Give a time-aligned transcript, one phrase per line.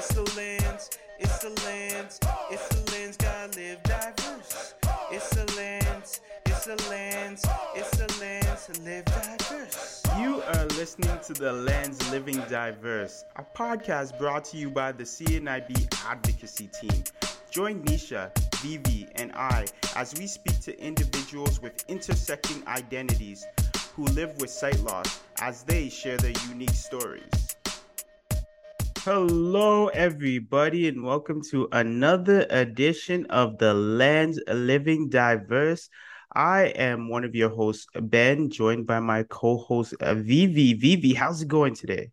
[0.00, 2.18] It's the lens, it's the lens,
[2.50, 4.74] it's the lens, gotta live diverse.
[5.12, 10.02] It's the lens, it's the lens, it's the lens, live diverse.
[10.18, 15.04] You are listening to The Lens Living Diverse, a podcast brought to you by the
[15.04, 17.04] CNIB advocacy team.
[17.50, 18.30] Join Nisha,
[18.62, 23.46] Vivi, and I as we speak to individuals with intersecting identities
[23.94, 27.39] who live with sight loss as they share their unique stories.
[29.12, 35.88] Hello, everybody, and welcome to another edition of the Lens Living Diverse.
[36.32, 40.74] I am one of your hosts, Ben, joined by my co-host uh, Vivi.
[40.74, 42.12] Vivi, how's it going today?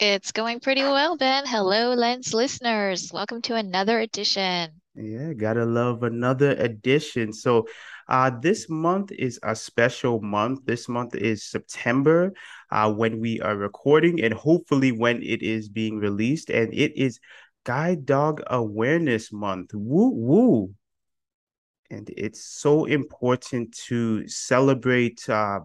[0.00, 1.44] It's going pretty well, Ben.
[1.44, 3.10] Hello, Lens listeners.
[3.12, 4.70] Welcome to another edition.
[4.94, 7.34] Yeah, gotta love another edition.
[7.34, 7.66] So,
[8.08, 10.60] uh, this month is a special month.
[10.64, 12.32] This month is September,
[12.70, 16.50] uh, when we are recording, and hopefully when it is being released.
[16.50, 17.20] And it is
[17.64, 19.70] Guide Dog Awareness Month.
[19.74, 20.74] Woo woo!
[21.90, 25.60] And it's so important to celebrate uh,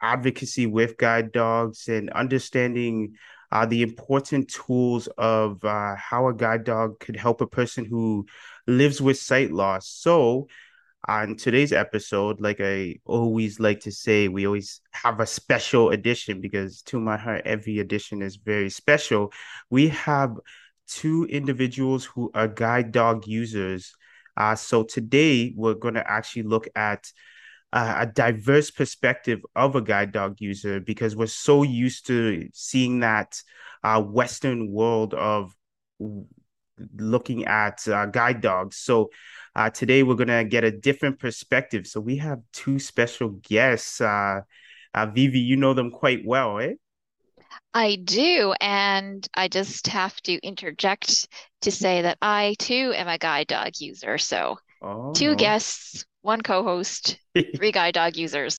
[0.00, 3.14] advocacy with guide dogs and understanding
[3.50, 8.26] uh, the important tools of uh, how a guide dog could help a person who
[8.66, 9.88] lives with sight loss.
[9.88, 10.48] So,
[11.06, 16.40] on today's episode, like I always like to say, we always have a special edition
[16.40, 19.32] because to my heart, every edition is very special.
[19.70, 20.36] We have
[20.88, 23.92] two individuals who are guide dog users.
[24.36, 27.10] Uh, so today we're going to actually look at
[27.72, 33.00] uh, a diverse perspective of a guide dog user because we're so used to seeing
[33.00, 33.40] that
[33.84, 35.54] uh, Western world of
[36.96, 38.76] looking at uh, guide dogs.
[38.76, 39.10] So
[39.58, 41.84] uh, today we're gonna get a different perspective.
[41.84, 44.00] So we have two special guests.
[44.00, 44.42] Uh,
[44.94, 46.74] uh, Vivi, you know them quite well, eh?
[47.74, 51.26] I do, and I just have to interject
[51.62, 54.16] to say that I too am a guide dog user.
[54.16, 54.58] So
[55.12, 57.18] two guests, one co-host,
[57.56, 58.56] three guide dog users.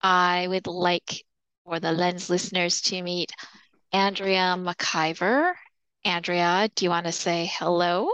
[0.00, 1.24] I would like
[1.66, 3.32] for the Lens listeners to meet
[3.92, 5.52] Andrea McIver.
[6.06, 8.08] Andrea, do you want to say hello?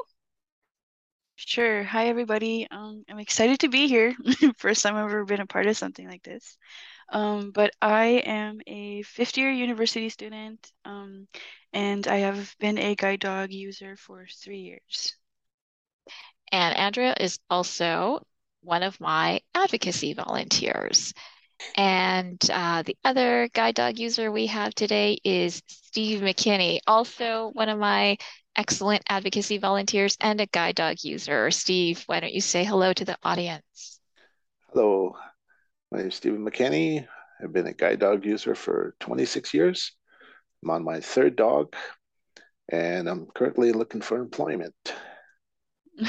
[1.45, 1.83] Sure.
[1.83, 2.67] Hi, everybody.
[2.71, 4.15] Um, I'm excited to be here.
[4.59, 6.57] First time I've ever been a part of something like this.
[7.11, 11.27] Um, but I am a fifth year university student, um,
[11.73, 15.17] and I have been a guide dog user for three years.
[16.53, 18.25] And Andrea is also
[18.63, 21.13] one of my advocacy volunteers.
[21.77, 27.69] And uh, the other guide dog user we have today is Steve McKinney, also one
[27.69, 28.19] of my
[28.57, 31.51] excellent advocacy volunteers and a guide dog user.
[31.51, 34.01] Steve, why don't you say hello to the audience?
[34.73, 35.17] Hello,
[35.91, 37.07] my name is Stephen McKinney.
[37.43, 39.93] I've been a guide dog user for 26 years.
[40.63, 41.75] I'm on my third dog,
[42.69, 44.75] and I'm currently looking for employment.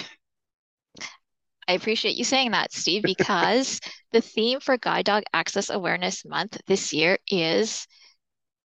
[1.67, 3.79] I appreciate you saying that, Steve, because
[4.11, 7.87] the theme for Guide Dog Access Awareness Month this year is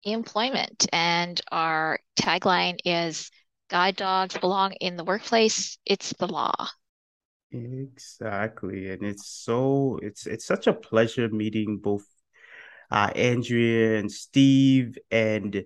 [0.04, 0.86] employment.
[0.92, 3.30] And our tagline is
[3.68, 6.70] Guide dogs belong in the workplace, it's the law.
[7.52, 8.90] Exactly.
[8.90, 12.04] And it's so it's it's such a pleasure meeting both
[12.90, 15.64] uh Andrea and Steve and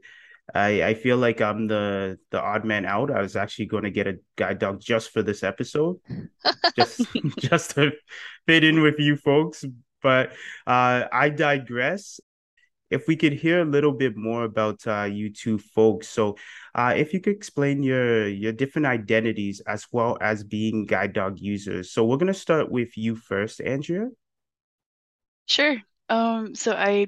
[0.55, 3.11] I I feel like I'm the the odd man out.
[3.11, 5.99] I was actually going to get a guide dog just for this episode,
[6.77, 7.07] just
[7.39, 7.93] just to
[8.47, 9.65] fit in with you folks.
[10.03, 10.33] But
[10.67, 12.21] uh, I digress.
[12.91, 16.37] If we could hear a little bit more about uh, you two folks, so
[16.75, 21.39] uh, if you could explain your your different identities as well as being guide dog
[21.41, 21.93] users.
[21.93, 24.09] So we're gonna start with you first, Andrea.
[25.47, 25.77] Sure.
[26.09, 27.07] Um, so I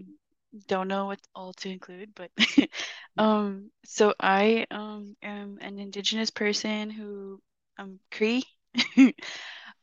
[0.69, 2.30] don't know what all to include, but
[3.19, 7.40] um, so I um am an indigenous person who
[7.78, 8.44] I'm Cree.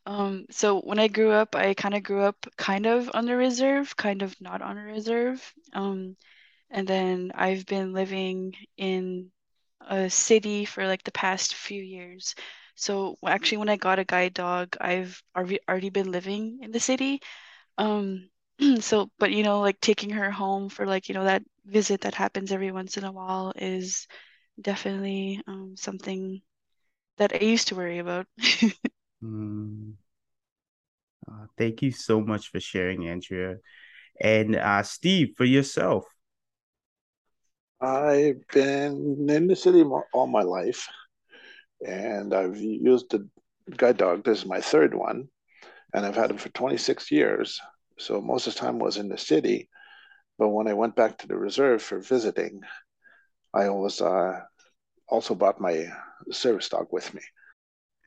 [0.07, 3.35] Um, so when I grew up, I kind of grew up kind of on the
[3.37, 5.53] reserve, kind of not on a reserve.
[5.73, 6.17] Um,
[6.71, 9.31] and then I've been living in
[9.81, 12.35] a city for like the past few years.
[12.75, 17.21] So actually, when I got a guide dog, I've already been living in the city.
[17.77, 18.29] Um,
[18.81, 22.15] so but you know, like taking her home for like, you know, that visit that
[22.15, 24.07] happens every once in a while is
[24.61, 26.41] definitely um something
[27.17, 28.27] that I used to worry about.
[29.23, 29.93] Mm,
[31.27, 33.57] uh, thank you so much for sharing, Andrea.
[34.19, 36.05] And uh, Steve, for yourself.
[37.79, 39.83] I've been in the city
[40.13, 40.87] all my life,
[41.85, 43.27] and I've used the
[43.75, 44.23] guide dog.
[44.23, 45.29] This is my third one,
[45.93, 47.59] and I've had him for 26 years.
[47.99, 49.69] So most of the time was in the city,
[50.39, 52.61] but when I went back to the reserve for visiting,
[53.53, 54.41] I always uh,
[55.07, 55.87] also brought my
[56.31, 57.21] service dog with me.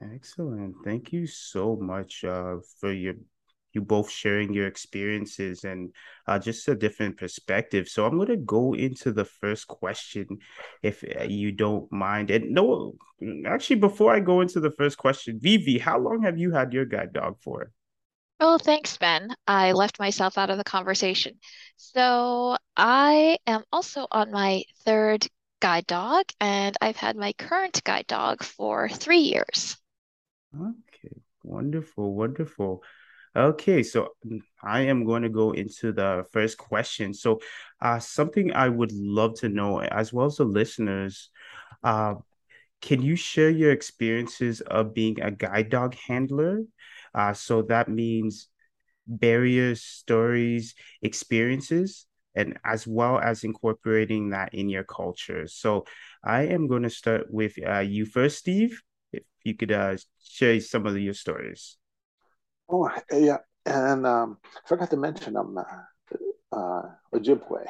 [0.02, 0.76] Excellent.
[0.85, 3.14] Thank you so much uh, for your
[3.73, 5.94] you both sharing your experiences and
[6.26, 7.88] uh, just a different perspective.
[7.88, 10.26] So I'm going to go into the first question,
[10.82, 12.31] if uh, you don't mind.
[12.31, 12.94] And no,
[13.47, 16.85] actually, before I go into the first question, Vivi, how long have you had your
[16.85, 17.70] guide dog for?
[18.41, 19.35] Oh, thanks, Ben.
[19.46, 21.38] I left myself out of the conversation.
[21.76, 25.29] So I am also on my third
[25.61, 29.76] guide dog, and I've had my current guide dog for three years.
[30.55, 32.82] Okay, wonderful, wonderful.
[33.37, 34.11] Okay, so
[34.62, 37.14] I am going to go into the first question.
[37.14, 37.41] So,
[37.81, 41.31] uh, something I would love to know, as well as the listeners,
[41.85, 42.17] uh,
[42.82, 46.62] can you share your experiences of being a guide dog handler?
[47.14, 48.49] Uh, so that means
[49.06, 55.46] barriers, stories, experiences, and as well as incorporating that in your culture.
[55.49, 55.87] So,
[56.25, 58.82] I am going to start with uh, you first, Steve.
[59.45, 61.77] You could uh, share some of your stories.
[62.69, 63.39] Oh, yeah.
[63.67, 65.63] And um, I forgot to mention I'm uh,
[66.53, 66.83] uh,
[67.15, 67.67] Ojibwe.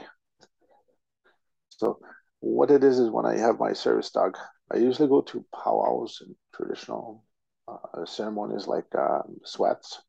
[1.70, 1.98] So
[2.40, 4.36] what it is is when I have my service dog,
[4.72, 7.24] I usually go to powwows and traditional
[7.66, 10.00] uh, ceremonies like um, sweats.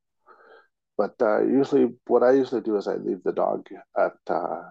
[0.97, 3.67] But uh, usually, what I usually do is I leave the dog
[3.97, 4.61] at uh,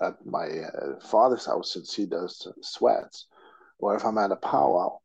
[0.00, 3.26] at my uh, father's house since he does sweats,
[3.78, 4.98] or if I'm at a powwow,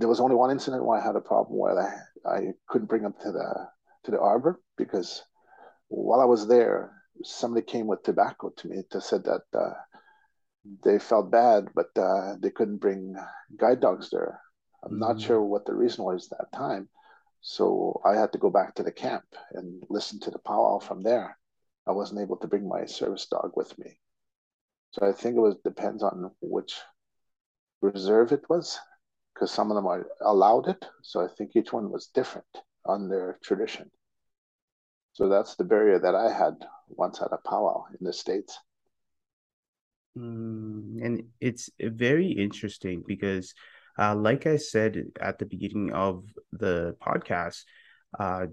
[0.00, 3.02] there was only one incident where I had a problem where I, I couldn't bring
[3.02, 3.68] them to the
[4.04, 5.22] to the arbor because
[5.88, 6.90] while I was there,
[7.22, 9.74] somebody came with tobacco to me to said that uh,
[10.82, 13.14] they felt bad, but uh, they couldn't bring
[13.58, 14.40] guide dogs there.
[14.82, 15.00] I'm mm-hmm.
[15.00, 16.88] not sure what the reason was that time,
[17.42, 21.02] so I had to go back to the camp and listen to the powwow from
[21.02, 21.36] there.
[21.86, 23.98] I wasn't able to bring my service dog with me,
[24.92, 26.80] so I think it was depends on which
[27.82, 28.78] reserve it was
[29.40, 30.84] because some of them are allowed it.
[31.02, 32.46] So I think each one was different
[32.84, 33.90] on their tradition.
[35.14, 36.56] So that's the barrier that I had
[36.88, 38.58] once at a powwow in the States.
[40.18, 43.54] Mm, and it's very interesting because,
[43.98, 47.64] uh, like I said at the beginning of the podcast,
[48.18, 48.46] uh,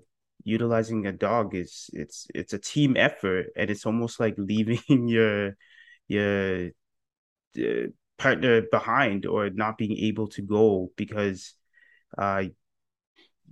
[0.45, 5.57] utilizing a dog is it's it's a team effort, and it's almost like leaving your
[6.07, 6.69] your
[7.57, 11.53] uh, partner behind or not being able to go because
[12.17, 12.43] uh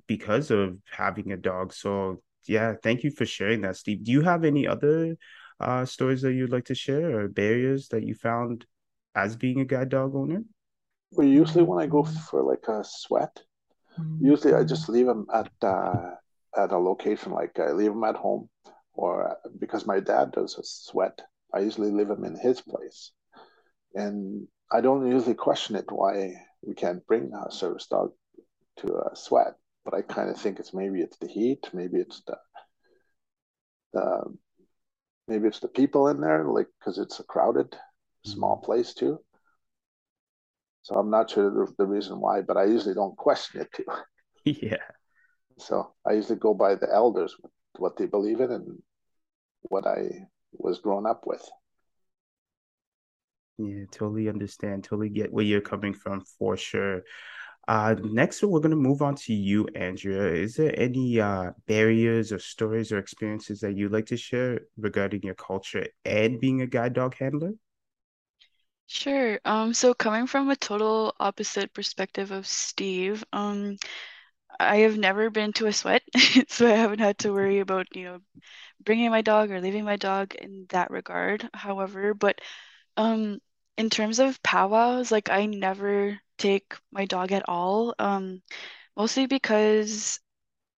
[0.07, 1.73] because of having a dog.
[1.73, 4.03] So yeah thank you for sharing that steve.
[4.03, 5.15] Do you have any other
[5.59, 8.65] uh stories that you'd like to share or barriers that you found
[9.15, 10.43] as being a guide dog owner?
[11.11, 13.41] Well usually when i go for like a sweat
[14.19, 16.11] usually i just leave them at uh
[16.57, 18.49] at a location like i leave them at home
[18.93, 21.21] or because my dad does a sweat
[21.53, 23.11] i usually leave them in his place.
[23.93, 28.11] And I don't usually question it why we can't bring a service dog
[28.77, 29.53] to a sweat,
[29.83, 32.37] but I kind of think it's maybe it's the heat, maybe it's the
[33.93, 34.23] the
[35.27, 37.75] maybe it's the people in there, like because it's a crowded,
[38.25, 38.65] small mm-hmm.
[38.65, 39.19] place too.
[40.81, 43.85] So I'm not sure the, the reason why, but I usually don't question it too.
[44.61, 44.85] Yeah.
[45.57, 47.35] So I usually go by the elders,
[47.77, 48.77] what they believe in, and
[49.63, 51.41] what I was grown up with.
[53.57, 54.83] Yeah, totally understand.
[54.83, 57.03] Totally get where you're coming from for sure.
[57.67, 60.27] Uh, next, we're going to move on to you, Andrea.
[60.33, 65.23] Is there any uh, barriers or stories or experiences that you'd like to share regarding
[65.23, 67.53] your culture and being a guide dog handler?
[68.87, 69.39] Sure.
[69.45, 73.77] Um, so coming from a total opposite perspective of Steve, um,
[74.59, 76.03] I have never been to a sweat,
[76.49, 78.19] so I haven't had to worry about, you know,
[78.83, 81.49] bringing my dog or leaving my dog in that regard.
[81.53, 82.41] However, but
[82.97, 83.39] um,
[83.77, 87.95] in terms of powwows, like I never take my dog at all.
[87.99, 88.41] Um,
[88.97, 90.19] mostly because,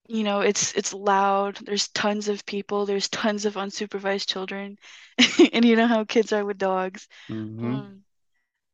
[0.08, 1.58] you know, it's it's loud.
[1.66, 2.86] There's tons of people.
[2.86, 4.78] There's tons of unsupervised children,
[5.54, 7.08] and you know how kids are with dogs.
[7.30, 7.80] Mm-hmm.
[7.80, 8.04] Um,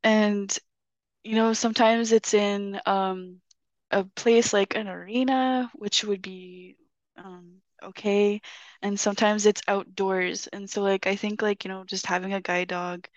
[0.04, 0.58] and
[1.24, 3.42] you know, sometimes it's in um
[3.92, 6.78] a place like an arena, which would be
[7.18, 8.42] um okay,
[8.82, 10.48] and sometimes it's outdoors.
[10.48, 13.08] And so like I think like, you know, just having a guide dog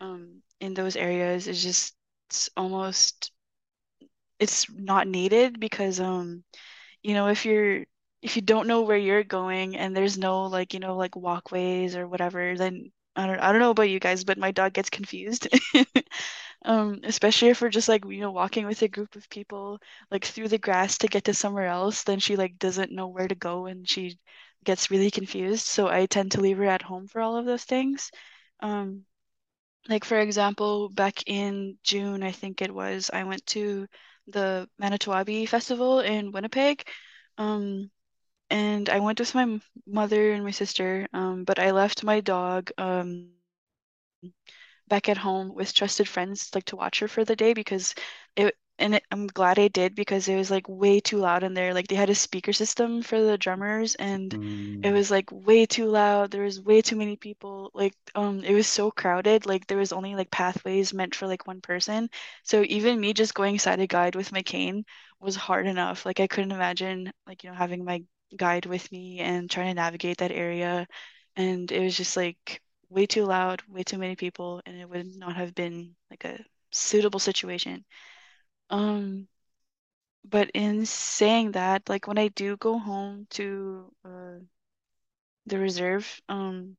[0.00, 1.94] um, in those areas is just
[2.28, 3.32] it's almost
[4.38, 6.42] it's not needed because um
[7.02, 7.84] you know if you're
[8.22, 11.96] if you don't know where you're going and there's no like you know like walkways
[11.96, 14.90] or whatever then I don't I don't know about you guys but my dog gets
[14.90, 15.48] confused.
[16.64, 19.78] Um especially if we're just like you know walking with a group of people
[20.10, 23.28] like through the grass to get to somewhere else then she like doesn't know where
[23.28, 24.18] to go and she
[24.64, 25.66] gets really confused.
[25.66, 28.10] So I tend to leave her at home for all of those things.
[28.60, 29.06] Um
[29.88, 33.86] like for example, back in June, I think it was, I went to
[34.28, 36.86] the Manito Ahbee Festival in Winnipeg.
[37.38, 37.90] Um,
[38.50, 42.70] and I went with my mother and my sister, um, but I left my dog
[42.78, 43.30] um,
[43.86, 47.94] back at home with trusted friends like to watch her for the day because
[48.36, 51.54] it and it, I'm glad I did because it was like way too loud in
[51.54, 51.74] there.
[51.74, 55.66] Like they had a speaker system for the drummers and Mm, it was like way
[55.66, 56.30] too loud.
[56.30, 57.70] There was way too many people.
[57.74, 59.46] Like um it was so crowded.
[59.46, 62.10] Like there was only like pathways meant for like one person.
[62.44, 64.84] So even me just going side of guide with my cane
[65.20, 66.06] was hard enough.
[66.06, 68.02] Like I couldn't imagine like you know having my
[68.36, 70.86] guide with me and trying to navigate that area.
[71.36, 75.06] And it was just like way too loud, way too many people, and it would
[75.16, 77.84] not have been like a suitable situation.
[78.70, 79.28] Um,
[80.24, 84.38] but in saying that, like when I do go home to uh,
[85.46, 86.76] the reserve, um,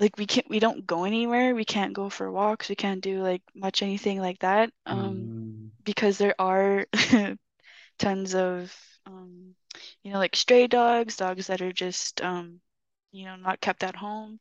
[0.00, 1.54] like we can't we don't go anywhere.
[1.54, 2.68] We can't go for walks.
[2.68, 4.70] We can't do like much anything like that.
[4.86, 6.86] Um, mm, because there are
[7.98, 8.76] tons of
[9.06, 9.54] um,
[10.02, 12.60] you know, like stray dogs, dogs that are just um,
[13.12, 14.40] you know, not kept at home.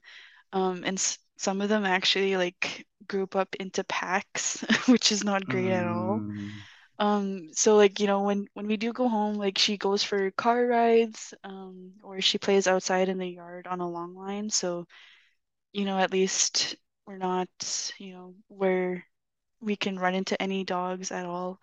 [0.54, 1.00] Um, and
[1.38, 6.24] some of them actually like group up into packs, which is not great at all.
[6.28, 6.66] mm,
[7.00, 10.32] Um, so like, you know, when when we do go home, like she goes for
[10.32, 14.50] car rides, um, or she plays outside in the yard on a long line.
[14.50, 14.88] So,
[15.74, 16.76] you know, at least
[17.06, 17.48] we're not,
[18.00, 19.06] you know, where
[19.62, 21.60] we can run into any dogs at all.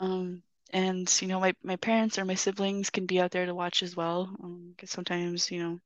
[0.00, 3.54] Um, and you know, my my parents or my siblings can be out there to
[3.54, 4.34] watch as well.
[4.42, 5.80] Um, because sometimes, you know,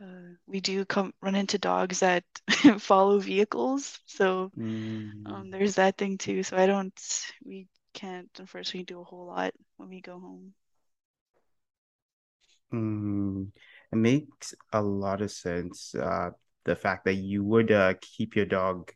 [0.00, 2.24] uh, we do come run into dogs that
[2.78, 3.98] follow vehicles.
[4.06, 5.26] So mm.
[5.26, 6.42] um, there's that thing too.
[6.42, 6.94] So I don't,
[7.44, 10.54] we can't unfortunately do a whole lot when we go home.
[12.72, 13.48] Mm,
[13.92, 15.94] it makes a lot of sense.
[15.94, 16.30] Uh,
[16.64, 18.92] the fact that you would uh, keep your dog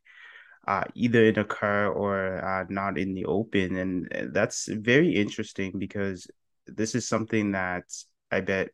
[0.69, 5.15] uh, either in a car or uh, not in the open, and uh, that's very
[5.15, 6.29] interesting because
[6.67, 7.85] this is something that
[8.31, 8.69] I bet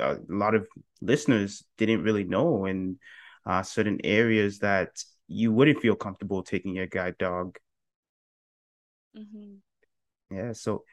[0.00, 0.66] a lot of
[1.02, 2.98] listeners didn't really know in
[3.46, 4.90] uh, certain areas that
[5.28, 7.58] you wouldn't feel comfortable taking your guide dog.
[9.14, 9.62] hmm
[10.30, 10.84] Yeah, so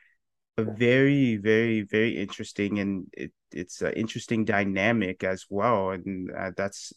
[0.57, 6.51] a very, very, very interesting, and it, it's an interesting dynamic as well, and uh,
[6.57, 6.93] that's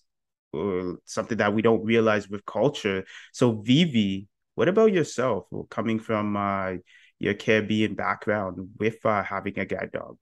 [0.54, 3.04] uh, something that we don't realize with culture.
[3.32, 6.74] So, Vivi, what about yourself, Well, coming from uh,
[7.18, 10.18] your Caribbean background with uh, having a guide dog?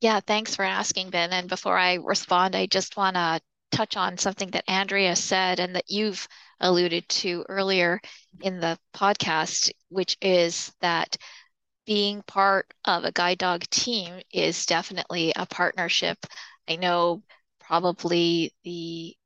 [0.00, 1.32] Yeah, thanks for asking, Ben.
[1.32, 3.40] And before I respond, I just want to
[3.70, 6.26] touch on something that Andrea said and that you've
[6.58, 8.00] alluded to earlier
[8.40, 11.16] in the podcast, which is that
[11.86, 16.18] being part of a guide dog team is definitely a partnership.
[16.68, 17.22] I know
[17.60, 19.16] probably the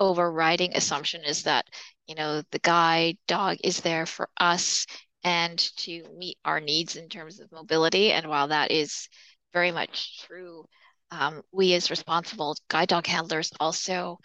[0.00, 1.66] overriding assumption is that,
[2.06, 4.86] you know, the guide dog is there for us
[5.24, 8.12] and to meet our needs in terms of mobility.
[8.12, 9.08] And while that is
[9.52, 10.64] very much true,
[11.10, 14.18] um, we as responsible guide dog handlers also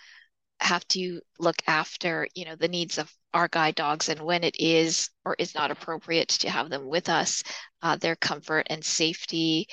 [0.59, 4.55] have to look after, you know, the needs of our guide dogs and when it
[4.59, 7.43] is or is not appropriate to have them with us,
[7.81, 9.67] uh, their comfort and safety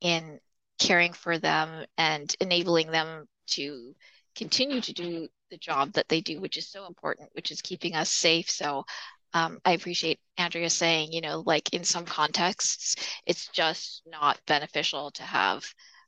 [0.00, 0.38] in
[0.78, 3.94] caring for them and enabling them to
[4.34, 7.94] continue to do the job that they do, which is so important, which is keeping
[7.94, 8.50] us safe.
[8.50, 8.84] So
[9.34, 12.96] um, I appreciate Andrea saying, you know, like in some contexts,
[13.26, 15.64] it's just not beneficial to have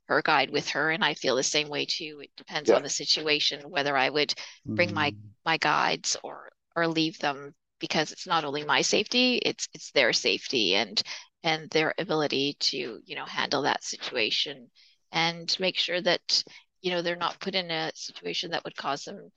[0.07, 0.91] her guide with her.
[0.91, 2.19] And I feel the same way too.
[2.23, 2.71] It depends Yeah.
[2.71, 4.33] on the situation, whether I would
[4.75, 9.37] bring my Mm, my guides or or leave them because it's not only my safety,
[9.37, 11.01] it's it's their safety and
[11.43, 14.69] and their ability to, you know, handle that situation
[15.11, 16.43] and make sure that,
[16.81, 19.31] you know, they're not put in a situation that would cause them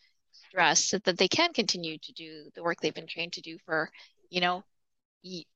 [0.48, 3.58] stress so that they can continue to do the work they've been trained to do
[3.64, 3.90] for,
[4.30, 4.64] you know,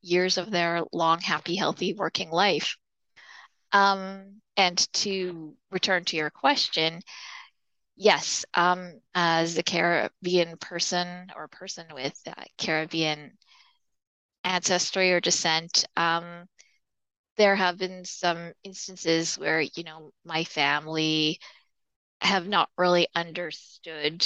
[0.02, 2.76] years of their long, happy, healthy working life.
[3.72, 7.00] Um, and to return to your question,
[7.96, 13.32] yes, um, as a Caribbean person or person with uh, Caribbean
[14.44, 16.46] ancestry or descent, um,
[17.36, 21.38] there have been some instances where, you know, my family
[22.20, 24.24] have not really understood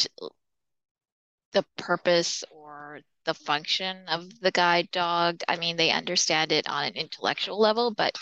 [1.55, 5.43] the purpose or the function of the guide dog.
[5.49, 8.17] I mean, they understand it on an intellectual level, but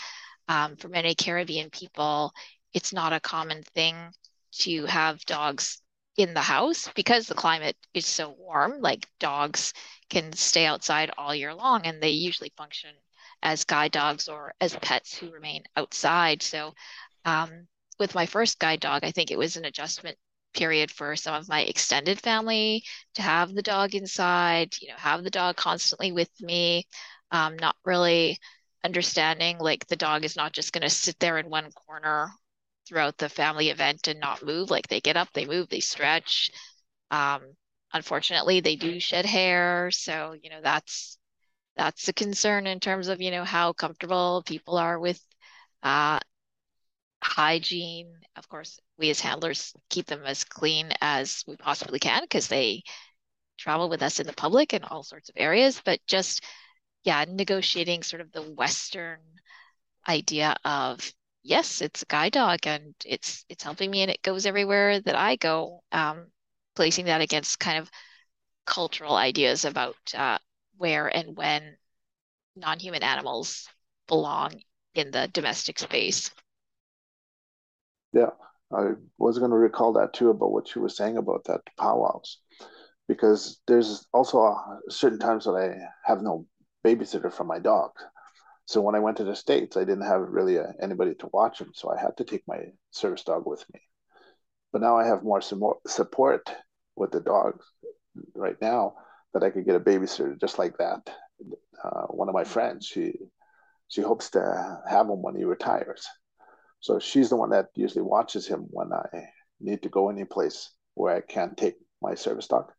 [0.47, 2.33] um, for many Caribbean people,
[2.73, 3.95] it's not a common thing
[4.59, 5.81] to have dogs
[6.17, 8.81] in the house because the climate is so warm.
[8.81, 9.73] Like dogs
[10.09, 12.91] can stay outside all year long, and they usually function
[13.43, 16.41] as guide dogs or as pets who remain outside.
[16.41, 16.73] So,
[17.25, 17.67] um,
[17.99, 20.17] with my first guide dog, I think it was an adjustment
[20.53, 22.83] period for some of my extended family
[23.15, 26.87] to have the dog inside, you know, have the dog constantly with me,
[27.31, 28.39] um, not really
[28.83, 32.31] understanding like the dog is not just going to sit there in one corner
[32.87, 34.69] throughout the family event and not move.
[34.69, 36.51] Like they get up, they move, they stretch.
[37.11, 37.41] Um,
[37.93, 41.17] unfortunately, they do shed hair, so you know that's
[41.77, 45.21] that's a concern in terms of you know how comfortable people are with
[45.83, 46.19] uh,
[47.23, 48.11] hygiene.
[48.35, 52.83] Of course, we as handlers keep them as clean as we possibly can because they
[53.57, 55.81] travel with us in the public in all sorts of areas.
[55.83, 56.43] But just
[57.03, 59.19] yeah, negotiating sort of the Western
[60.07, 61.13] idea of
[61.43, 65.15] yes, it's a guide dog and it's it's helping me and it goes everywhere that
[65.15, 65.83] I go.
[65.91, 66.27] Um,
[66.75, 67.89] placing that against kind of
[68.65, 70.37] cultural ideas about uh,
[70.77, 71.77] where and when
[72.55, 73.67] non-human animals
[74.07, 74.61] belong
[74.95, 76.31] in the domestic space.
[78.13, 78.29] Yeah,
[78.71, 82.37] I was going to recall that too about what you were saying about that powwows,
[83.07, 84.55] because there's also
[84.89, 86.45] certain times that I have no
[86.85, 87.91] babysitter for my dog.
[88.65, 91.71] So when I went to the States, I didn't have really anybody to watch him.
[91.73, 92.59] So I had to take my
[92.91, 93.81] service dog with me.
[94.71, 96.49] But now I have more support
[96.95, 97.65] with the dogs
[98.35, 98.95] right now
[99.33, 101.09] that I could get a babysitter just like that.
[101.83, 103.13] Uh, one of my friends, she
[103.87, 106.07] she hopes to have him when he retires.
[106.83, 109.29] So she's the one that usually watches him when I
[109.61, 112.73] need to go any place where I can't take my service dog.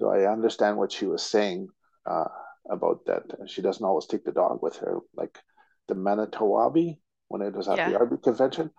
[0.00, 1.68] So I understand what she was saying
[2.04, 2.24] uh,
[2.68, 3.22] about that.
[3.46, 5.38] She doesn't always take the dog with her, like
[5.86, 7.90] the Manito Ahbee when it was at yeah.
[7.90, 8.72] the RB convention.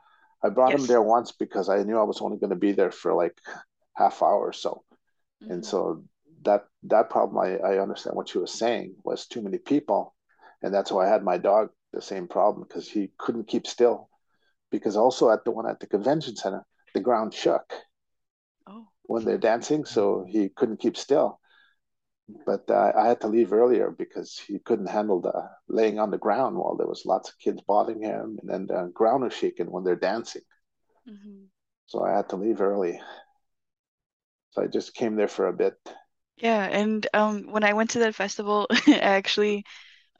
[0.44, 0.82] I brought yes.
[0.82, 3.38] him there once because I knew I was only going to be there for like
[3.96, 4.84] half hour or so,
[5.42, 5.54] mm-hmm.
[5.54, 6.04] and so
[6.42, 10.14] that that problem I, I understand what she was saying was too many people,
[10.62, 14.10] and that's why I had my dog the same problem because he couldn't keep still,
[14.72, 16.64] because also at the one at the convention center
[16.94, 17.74] the ground shook.
[18.68, 18.88] Oh.
[19.04, 21.40] When they're dancing, so he couldn't keep still
[22.46, 26.18] but uh, I had to leave earlier because he couldn't handle the laying on the
[26.18, 29.72] ground while there was lots of kids bothering him, and then the ground was shaking
[29.72, 30.42] when they're dancing.
[31.10, 31.46] Mm-hmm.
[31.88, 33.00] So I had to leave early.
[34.52, 35.74] So I just came there for a bit.
[36.38, 39.66] Yeah, and um, when I went to that festival, I actually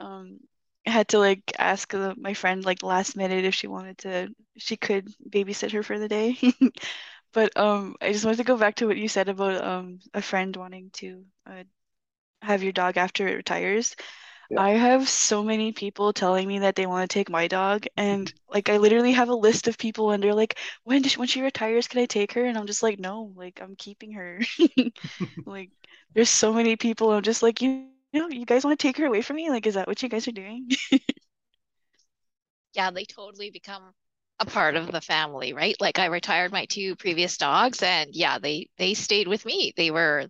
[0.00, 0.40] um,
[0.90, 4.76] had to like ask uh, my friend like last minute if she wanted to, she
[4.76, 6.36] could babysit her for the day.
[7.32, 10.22] but um, I just wanted to go back to what you said about um, a
[10.22, 11.64] friend wanting to uh,
[12.42, 13.96] have your dog after it retires.
[14.50, 14.58] Yeah.
[14.58, 18.32] I have so many people telling me that they want to take my dog, and
[18.48, 21.42] like I literally have a list of people, and they're like, "When does when she
[21.42, 24.42] retires, can I take her?" And I'm just like, "No, like I'm keeping her."
[25.46, 25.70] like
[26.14, 27.12] there's so many people.
[27.12, 27.88] I'm just like, you,
[28.20, 29.50] know, you guys want to take her away from me?
[29.50, 30.68] Like, is that what you guys are doing?
[32.74, 33.92] yeah, they totally become
[34.40, 35.76] a part of the family, right?
[35.80, 39.72] Like I retired my two previous dogs, and yeah, they they stayed with me.
[39.76, 40.26] They were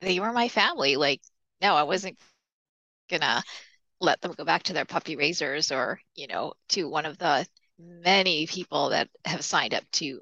[0.00, 0.96] they were my family.
[0.96, 1.22] Like,
[1.62, 2.18] no, I wasn't
[3.10, 3.42] gonna
[4.00, 7.46] let them go back to their puppy raisers or, you know, to one of the
[7.78, 10.20] many people that have signed up to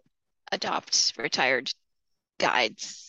[0.53, 1.73] adopt retired
[2.39, 3.06] guides.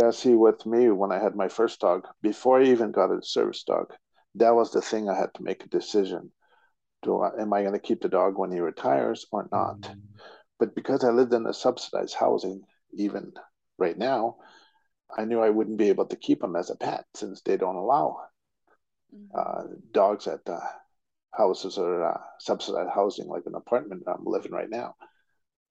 [0.00, 3.22] Yeah, see, with me, when I had my first dog, before I even got a
[3.22, 3.92] service dog,
[4.34, 6.32] that was the thing I had to make a decision.
[7.02, 9.80] Do I, am I going to keep the dog when he retires or not?
[9.82, 10.00] Mm-hmm.
[10.58, 12.62] But because I lived in a subsidized housing,
[12.94, 13.32] even
[13.78, 14.36] right now,
[15.16, 17.76] I knew I wouldn't be able to keep him as a pet since they don't
[17.76, 18.18] allow
[19.14, 19.38] mm-hmm.
[19.38, 20.58] uh, dogs at uh,
[21.30, 24.96] houses or uh, subsidized housing like an apartment I'm living right now.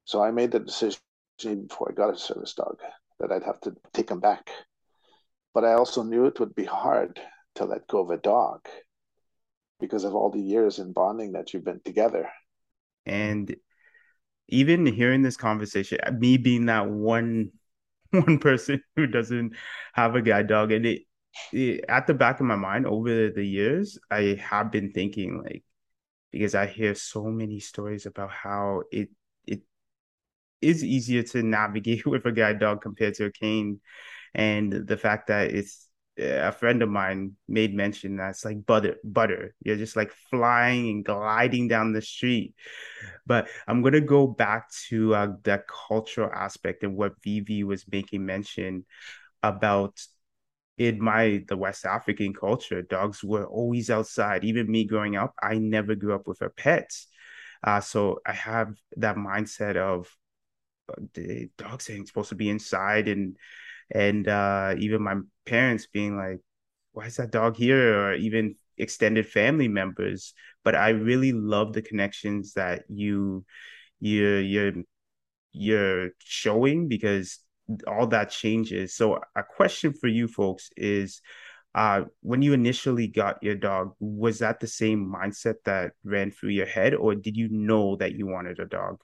[0.06, 1.00] So I made the decision
[1.68, 2.78] before I got a service dog
[3.20, 4.50] that I'd have to take him back.
[5.54, 7.20] But I also knew it would be hard
[7.56, 8.68] to let go of a dog
[9.80, 12.30] because of all the years in bonding that you've been together.
[13.06, 13.56] And
[14.48, 17.52] even hearing this conversation, me being that one
[18.14, 19.54] one person who doesn't
[19.94, 21.02] have a guide dog and it,
[21.52, 25.64] it, at the back of my mind over the years i have been thinking like
[26.32, 29.10] because i hear so many stories about how it it
[30.64, 33.80] is easier to navigate with a guide dog compared to a cane.
[34.34, 38.98] And the fact that it's a friend of mine made mention that it's like butter
[39.04, 39.56] butter.
[39.64, 42.54] You're just like flying and gliding down the street.
[43.26, 47.86] But i'm going to go back to uh, that cultural aspect and what vivi was
[47.92, 48.86] making mention
[49.42, 50.00] about
[50.78, 54.44] in my the west african culture dogs were always outside.
[54.44, 56.92] Even me growing up i never grew up with a pet.
[57.64, 60.16] Uh, so i have that mindset of
[61.14, 63.38] the dogs ain't supposed to be inside and
[63.92, 65.16] and uh, even my
[65.46, 66.40] parents being like,
[66.94, 70.34] "Why is that dog here?" or even extended family members.
[70.64, 73.46] But I really love the connections that you
[74.00, 74.74] you you're
[75.54, 77.40] you're showing because
[77.88, 78.96] all that changes.
[78.96, 81.22] So a question for you folks is
[81.76, 86.52] uh when you initially got your dog, was that the same mindset that ran through
[86.52, 89.02] your head or did you know that you wanted a dog?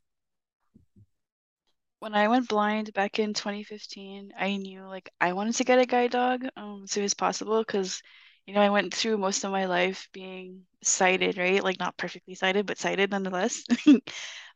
[2.00, 5.86] When I went blind back in 2015, I knew like I wanted to get a
[5.86, 8.02] guide dog um as soon as possible because
[8.46, 11.64] you know I went through most of my life being sighted, right?
[11.64, 13.64] Like not perfectly sighted, but sighted nonetheless.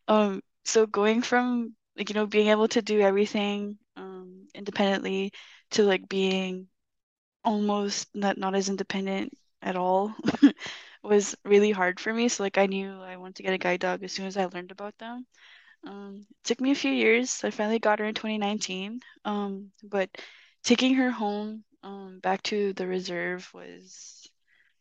[0.07, 5.31] Um, so going from like you know being able to do everything um independently
[5.71, 6.67] to like being
[7.45, 10.13] almost not not as independent at all
[11.03, 12.29] was really hard for me.
[12.29, 14.45] So like I knew I wanted to get a guide dog as soon as I
[14.45, 15.25] learned about them.
[15.85, 17.43] Um, it took me a few years.
[17.43, 19.01] I finally got her in 2019.
[19.25, 20.09] Um, but
[20.63, 24.27] taking her home um, back to the reserve was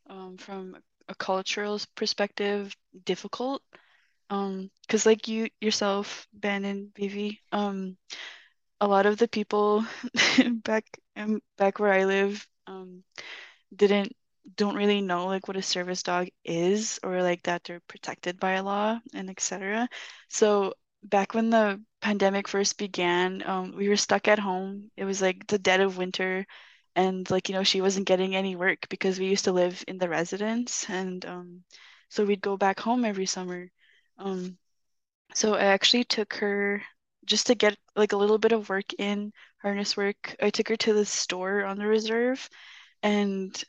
[0.08, 0.76] um, from
[1.08, 3.62] a cultural perspective difficult.
[4.30, 7.96] Um, because like you yourself, Ben and Vivi, um,
[8.80, 9.84] a lot of the people
[10.64, 10.84] back
[11.16, 13.02] um, back where I live um
[13.74, 14.14] didn't
[14.56, 18.52] don't really know like what a service dog is or like that they're protected by
[18.54, 19.88] a law and etc.
[20.28, 24.90] So back when the pandemic first began, um, we were stuck at home.
[24.96, 26.46] It was like the dead of winter,
[26.96, 29.98] and like you know she wasn't getting any work because we used to live in
[29.98, 31.64] the residence, and um,
[32.08, 33.70] so we'd go back home every summer.
[34.18, 34.58] Um,
[35.34, 36.82] so I actually took her
[37.24, 40.36] just to get like a little bit of work in harness work.
[40.42, 42.48] I took her to the store on the reserve
[43.02, 43.62] and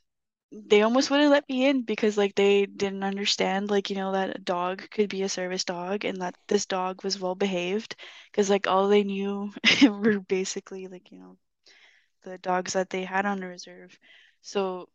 [0.54, 4.36] they almost wouldn't let me in because like they didn't understand like you know that
[4.36, 7.96] a dog could be a service dog and that this dog was well behaved
[8.32, 9.52] because like all they knew
[9.84, 11.38] were basically like you know
[12.24, 13.98] the dogs that they had on the reserve.
[14.42, 14.90] So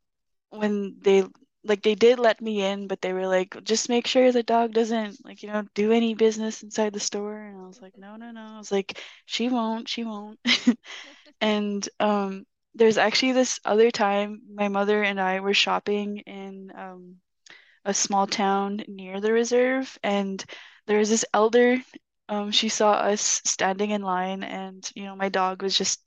[0.51, 1.25] when they
[1.65, 4.73] like they did let me in, but they were like, just make sure the dog
[4.73, 7.37] doesn't like, you know, do any business inside the store.
[7.39, 8.41] And I was like, no, no, no.
[8.55, 10.39] I was like, she won't, she won't.
[11.41, 12.47] and um
[12.79, 17.17] there's actually this other time my mother and I were shopping in um
[17.85, 20.45] a small town near the reserve and
[20.87, 21.79] there was this elder
[22.29, 26.01] um she saw us standing in line and you know my dog was just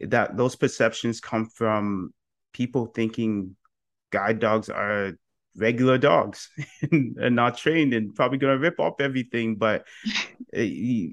[0.00, 2.12] That those perceptions come from
[2.52, 3.56] people thinking
[4.10, 5.12] guide dogs are
[5.56, 6.50] regular dogs
[6.92, 9.56] and, not trained and probably gonna rip off everything.
[9.56, 9.86] But
[10.56, 10.60] uh,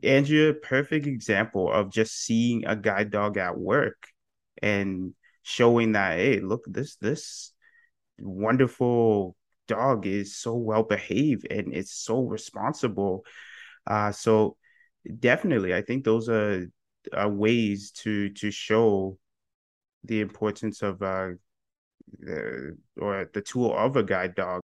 [0.04, 4.08] Andrea, perfect example of just seeing a guide dog at work
[4.62, 7.52] and showing that hey look this this
[8.20, 9.36] wonderful
[9.68, 13.26] dog is so well behaved and it's so responsible
[13.88, 14.56] uh so
[15.20, 16.66] definitely i think those are,
[17.14, 19.18] are ways to to show
[20.04, 21.30] the importance of uh
[22.20, 24.62] the, or the tool of a guide dog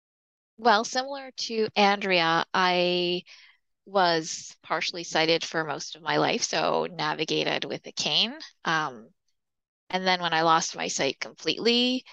[0.58, 3.22] well similar to andrea i
[3.86, 9.08] was partially sighted for most of my life so navigated with a cane um,
[9.90, 12.04] and then when I lost my sight completely,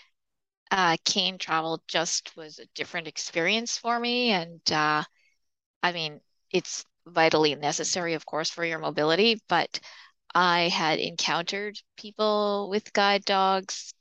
[0.71, 4.31] uh, cane travel just was a different experience for me.
[4.31, 5.03] And uh,
[5.83, 9.79] I mean, it's vitally necessary, of course, for your mobility, but
[10.35, 13.93] I had encountered people with guide dogs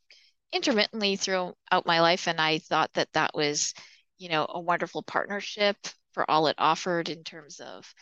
[0.52, 3.74] intermittently throughout my life, and I thought that that was,
[4.18, 5.76] you know, a wonderful partnership
[6.12, 7.92] for all it offered in terms of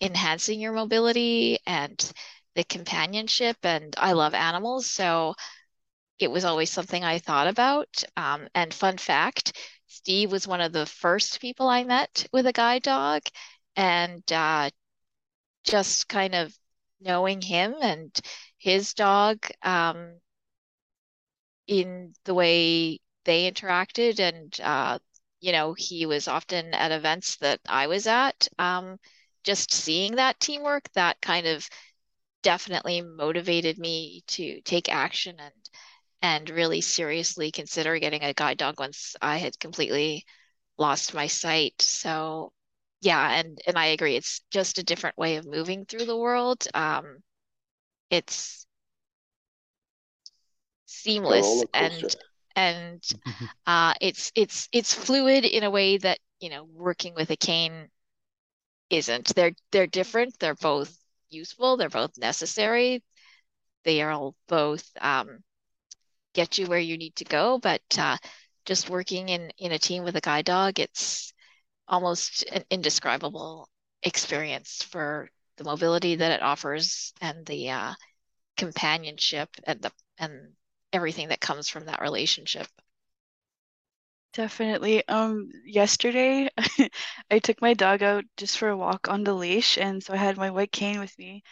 [0.00, 2.12] enhancing your mobility and
[2.54, 4.86] the companionship and I love animals.
[4.90, 5.34] So
[6.18, 8.04] it was always something I thought about.
[8.16, 12.52] Um, and fun fact Steve was one of the first people I met with a
[12.52, 13.22] guide dog.
[13.76, 14.70] And uh,
[15.64, 16.54] just kind of
[17.00, 18.18] knowing him and
[18.58, 20.14] his dog um,
[21.66, 24.98] in the way they interacted and uh,
[25.40, 28.98] you know he was often at events that i was at um,
[29.44, 31.68] just seeing that teamwork that kind of
[32.42, 35.52] definitely motivated me to take action and
[36.22, 40.24] and really seriously consider getting a guide dog once I had completely
[40.78, 41.74] lost my sight.
[41.82, 42.52] So
[43.00, 44.16] yeah, and and I agree.
[44.16, 46.66] It's just a different way of moving through the world.
[46.74, 47.22] Um,
[48.10, 48.66] it's
[50.86, 52.14] seamless and
[52.56, 53.02] and
[53.66, 57.88] uh, it's it's it's fluid in a way that you know working with a cane
[58.90, 59.34] isn't.
[59.34, 60.38] They're they're different.
[60.38, 60.96] They're both
[61.30, 61.76] useful.
[61.76, 63.02] They're both necessary.
[63.84, 65.42] They are both um,
[66.34, 67.58] get you where you need to go.
[67.58, 68.18] But uh,
[68.66, 71.32] just working in in a team with a guide dog, it's
[71.90, 73.68] almost an indescribable
[74.02, 77.94] experience for the mobility that it offers and the uh,
[78.56, 80.54] companionship and the and
[80.92, 82.68] everything that comes from that relationship.
[84.32, 85.06] Definitely.
[85.08, 86.48] Um, yesterday
[87.30, 90.18] I took my dog out just for a walk on the leash, and so I
[90.18, 91.42] had my white cane with me.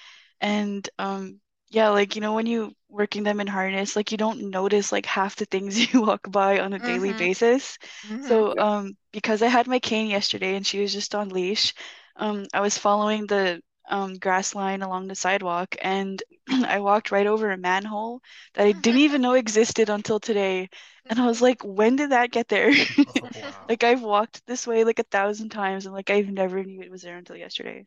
[0.40, 1.40] And um,
[1.71, 5.07] yeah, like you know, when you working them in harness, like you don't notice like
[5.07, 7.15] half the things you walk by on a daily Mm-hmm.
[7.15, 7.79] basis.
[8.07, 8.23] Mm-hmm.
[8.23, 11.75] So um, because I had my cane yesterday and she was just on leash,
[12.17, 17.27] um, I was following the um grass line along the sidewalk, and I walked right
[17.27, 18.21] over a manhole
[18.55, 20.69] that I didn't even know existed until today.
[21.11, 22.73] And I was like, when did that get there?
[23.21, 23.69] wow.
[23.69, 26.91] Like I've walked this way like a thousand times, and like I've never knew it
[26.91, 27.87] was there until yesterday.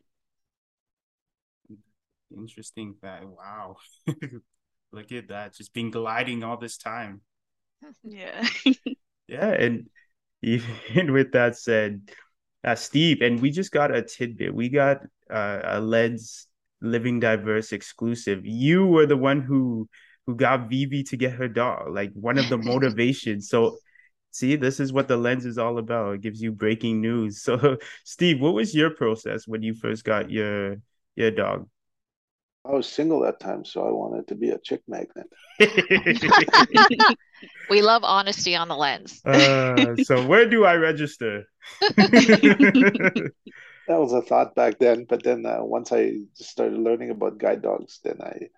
[2.36, 3.76] Interesting that wow.
[4.92, 5.54] Look at that.
[5.54, 7.22] Just been gliding all this time.
[8.04, 8.46] Yeah.
[9.28, 9.88] Yeah, and
[10.42, 12.10] even with that said,
[12.64, 14.54] uh, Steve, and we just got a tidbit.
[14.54, 14.98] We got
[15.30, 16.46] uh, a Lens
[16.80, 18.44] Living Diverse exclusive.
[18.44, 19.88] You were the one who
[20.26, 23.48] who got Vivi to get her dog, like one of the motivations.
[23.48, 23.78] So,
[24.30, 26.14] see, this is what the lens is all about.
[26.14, 27.42] It gives you breaking news.
[27.42, 30.76] So, Steve, what was your process when you first got your
[31.16, 31.68] your dog?
[32.64, 35.28] I was single that time, so I wanted to be a chick magnet.
[37.70, 39.22] We love honesty on the lens.
[39.24, 41.44] uh, so where do I register?
[43.86, 47.62] That was a thought back then, but then uh, once I started learning about guide
[47.62, 48.48] dogs, then I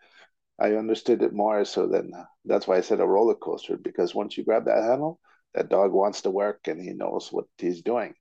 [0.59, 1.65] I understood it more.
[1.65, 4.83] So then uh, that's why I said a roller coaster because once you grab that
[4.85, 5.21] handle,
[5.55, 8.15] that dog wants to work and he knows what he's doing.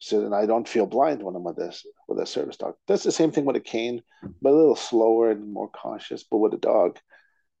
[0.00, 2.74] So then I don't feel blind when I'm with this with a service dog.
[2.88, 4.02] That's the same thing with a cane,
[4.40, 6.24] but a little slower and more cautious.
[6.24, 6.98] But with a dog,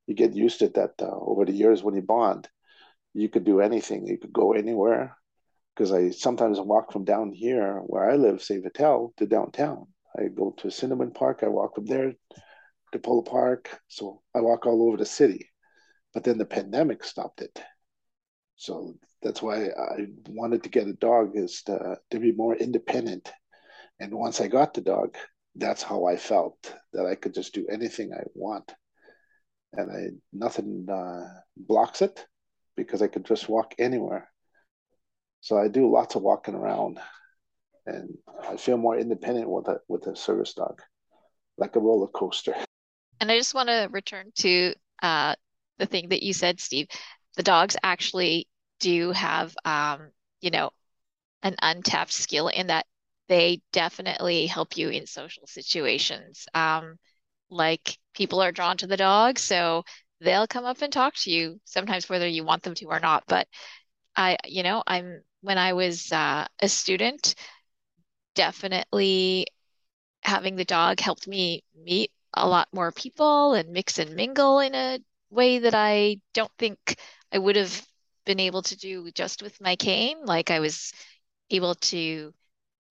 [0.06, 2.48] you get used to that uh, over the years when you bond.
[3.12, 4.06] You could do anything.
[4.06, 5.16] You could go anywhere.
[5.74, 9.86] Because I sometimes walk from down here where I live, say Vital, to downtown.
[10.18, 11.40] I go to Cinnamon Park.
[11.42, 12.14] I walk from there
[12.92, 13.78] to Polo Park.
[13.88, 15.50] So I walk all over the city.
[16.14, 17.62] But then the pandemic stopped it.
[18.56, 23.30] So that's why I wanted to get a dog is to, to be more independent.
[23.98, 25.16] And once I got the dog,
[25.54, 28.72] that's how I felt that I could just do anything I want.
[29.72, 32.24] And I nothing uh, blocks it
[32.76, 34.30] because I could just walk anywhere.
[35.42, 36.98] So I do lots of walking around
[37.86, 38.16] and
[38.48, 40.80] I feel more independent with a with a service dog,
[41.58, 42.54] like a roller coaster.
[43.22, 45.34] And I just want to return to uh,
[45.76, 46.86] the thing that you said, Steve.
[47.36, 48.48] The dogs actually
[48.80, 50.70] do have, um, you know,
[51.42, 52.86] an untapped skill in that
[53.28, 56.46] they definitely help you in social situations.
[56.54, 56.98] Um,
[57.50, 59.84] like people are drawn to the dog, so
[60.20, 63.24] they'll come up and talk to you sometimes whether you want them to or not.
[63.28, 63.48] But
[64.16, 67.34] I, you know, I'm when I was uh, a student,
[68.34, 69.46] definitely
[70.22, 74.74] having the dog helped me meet a lot more people and mix and mingle in
[74.74, 76.96] a way that I don't think
[77.32, 77.86] I would have
[78.30, 80.18] been able to do just with my cane.
[80.24, 80.92] Like I was
[81.50, 82.32] able to,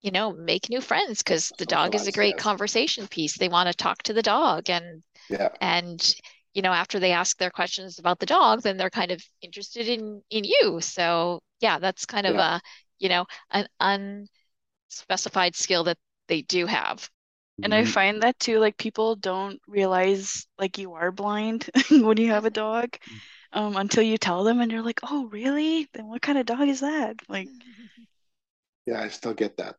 [0.01, 2.45] you know, make new friends because the dog is a great yes.
[2.49, 3.37] conversation piece.
[3.37, 6.15] They want to talk to the dog and Yeah, and
[6.53, 9.87] you know, after they ask their questions about the dog, then they're kind of interested
[9.89, 10.81] in in you.
[10.81, 12.43] So yeah, that's kind of Yeah.
[12.51, 12.61] a,
[12.99, 13.67] you know, an
[14.89, 15.97] unspecified skill that
[16.27, 17.09] they do have.
[17.63, 17.85] And I Mhm.
[17.85, 22.51] find that too, like people don't realize like you are blind when you have a
[22.51, 22.97] dog,
[23.53, 25.87] um, until you tell them and you're like, "Oh, really?
[25.93, 27.51] Then what kind of dog is that?" Like,
[28.85, 29.75] yeah, I still get that.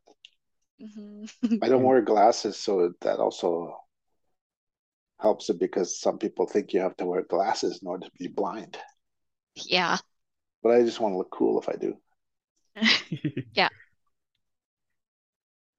[0.79, 1.27] mhm.
[1.61, 3.85] I don't wear glasses, so that also
[5.21, 8.27] helps it because some people think you have to wear glasses in order to be
[8.27, 8.77] blind.
[9.55, 9.97] Yeah.
[10.63, 11.99] But I just want to look cool if I do.
[13.55, 13.69] Yeah,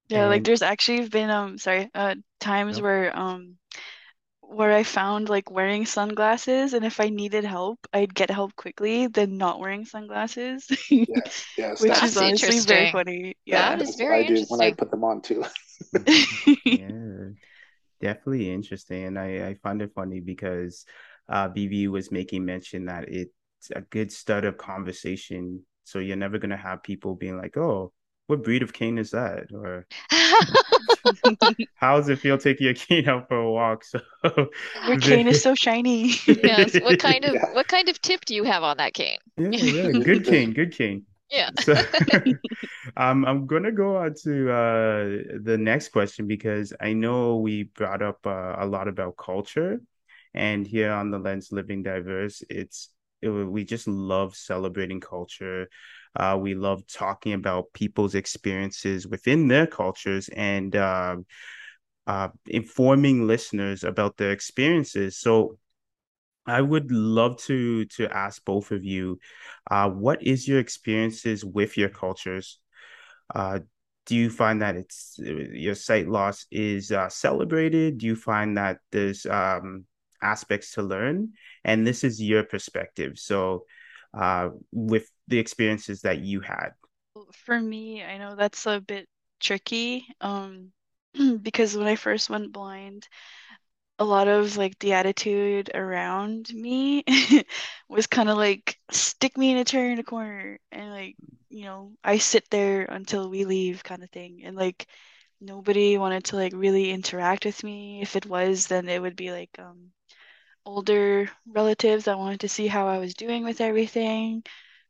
[0.07, 2.81] Yeah, like there's actually been um sorry, uh times Nope.
[2.81, 3.57] where um
[4.47, 9.07] where I found like wearing sunglasses and if I needed help, I'd get help quickly
[9.07, 10.67] than not wearing sunglasses.
[10.89, 13.35] Yes, yes, Which that's is That's honestly very funny.
[13.45, 13.75] Yeah.
[13.75, 15.43] that's very I do when I put them on too.
[16.65, 17.29] yeah,
[18.01, 19.05] definitely interesting.
[19.05, 20.85] And I, I find it funny because
[21.29, 23.31] uh Vivi was making mention that it's
[23.75, 25.65] a good start of conversation.
[25.85, 27.93] So you're never gonna have people being like, oh,
[28.33, 29.51] what breed of cane is that?
[29.53, 29.87] Or
[31.75, 33.83] how does it feel taking your cane out for a walk?
[33.83, 33.99] So
[34.73, 36.13] Your cane is so shiny.
[36.25, 36.77] Yes.
[36.79, 37.45] What kind of Yeah.
[37.51, 39.17] what kind of tip do you have on that cane?
[39.37, 41.05] yeah, yeah, good cane, good cane.
[41.29, 41.49] Yeah.
[41.55, 41.75] So
[42.97, 45.03] um, I'm gonna go on to uh,
[45.41, 49.81] the next question because I know we brought up uh, a lot about culture,
[50.33, 52.89] and here on the Lens Living Diverse, it's
[53.21, 55.69] it, we just love celebrating culture.
[56.15, 61.15] Uh, we love talking about people's experiences within their cultures and uh,
[62.07, 65.17] uh, informing listeners about their experiences.
[65.17, 65.57] So
[66.45, 69.19] I would love to to ask both of you,
[69.71, 72.59] uh, what is your experiences with your cultures?
[73.33, 73.59] Uh,
[74.05, 77.99] do you find that it's your sight loss is uh, celebrated?
[77.99, 79.85] Do you find that there's um,
[80.21, 81.29] aspects to learn?
[81.63, 83.17] And this is your perspective.
[83.17, 83.63] So,
[84.13, 86.71] uh, with the experiences that you had.
[87.45, 89.07] For me, I know that's a bit
[89.39, 90.71] tricky, um,
[91.41, 93.07] because when I first went blind,
[93.99, 97.03] a lot of like the attitude around me
[97.89, 101.15] was kind of like stick me in a chair in a corner and like
[101.49, 104.87] you know I sit there until we leave kind of thing and like
[105.41, 109.31] nobody wanted to like really interact with me if it was then it would be
[109.31, 109.91] like um
[110.65, 114.43] older relatives that wanted to see how I was doing with everything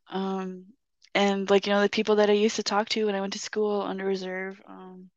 [0.09, 0.65] um
[1.15, 3.33] and like you know the people that I used to talk to when I went
[3.33, 5.09] to school under reserve um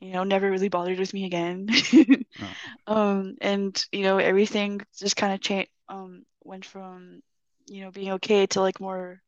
[0.00, 1.68] you know never really bothered with me again
[2.40, 7.22] Oh, Um, and you know, everything just kind of changed, um, went from,
[7.66, 9.22] you know, being okay to like more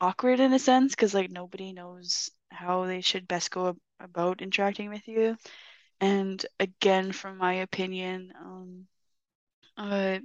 [0.00, 4.42] awkward in a sense, because like nobody knows how they should best go ab about
[4.42, 5.36] interacting with you.
[6.00, 8.86] And again, from my opinion, um,
[9.76, 10.18] uh,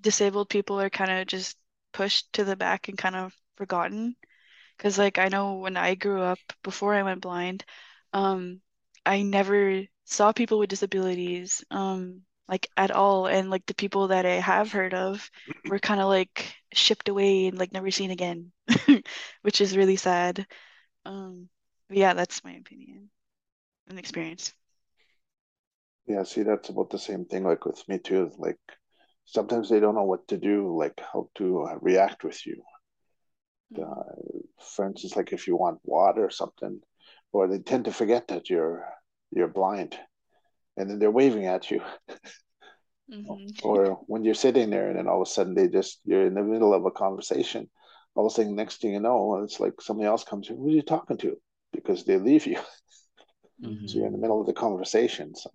[0.00, 1.56] disabled people are kind of just
[1.92, 4.16] pushed to the back and kind of forgotten.
[4.76, 7.64] Because like I know when I grew up before I went blind,
[8.12, 8.60] um,
[9.06, 13.26] I never saw people with disabilities, um, like at all.
[13.26, 15.30] And like the people that I have heard of
[15.68, 18.52] were kind of like shipped away and like never seen again,
[19.42, 20.46] which is really sad.
[21.06, 21.48] Um,
[21.90, 23.10] yeah, that's my opinion
[23.88, 24.54] and experience.
[26.06, 28.30] Yeah, see, that's about the same thing like with me too.
[28.38, 28.60] Like
[29.24, 32.62] sometimes they don't know what to do, like how to uh, react with you.
[33.78, 34.02] Uh,
[34.60, 36.80] for instance, like if you want water or something,
[37.32, 38.86] or they tend to forget that you're
[39.30, 39.98] you're blind,
[40.76, 41.80] and then they're waving at you.
[43.10, 43.64] Mhm.
[43.64, 46.34] Or when you're sitting there, and then all of a sudden they just you're in
[46.34, 47.70] the middle of a conversation.
[48.14, 50.56] All of a sudden, next thing you know, it's like somebody else comes in.
[50.56, 51.40] Who are you talking to?
[51.72, 52.58] Because they leave you.
[53.86, 55.34] So you're in the middle of the conversation.
[55.34, 55.50] So,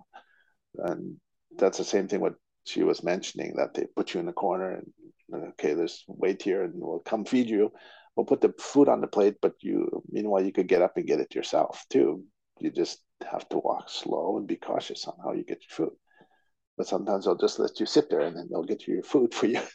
[0.77, 1.19] and
[1.57, 4.71] that's the same thing what she was mentioning that they put you in the corner
[4.71, 4.93] and
[5.51, 7.71] okay, there's wait here and we'll come feed you.
[8.17, 11.05] We'll put the food on the plate, but you meanwhile you could get up and
[11.05, 12.23] get it yourself too.
[12.59, 15.95] You just have to walk slow and be cautious on how you get your food.
[16.77, 19.33] But sometimes they'll just let you sit there and then they'll get you your food
[19.33, 19.61] for you.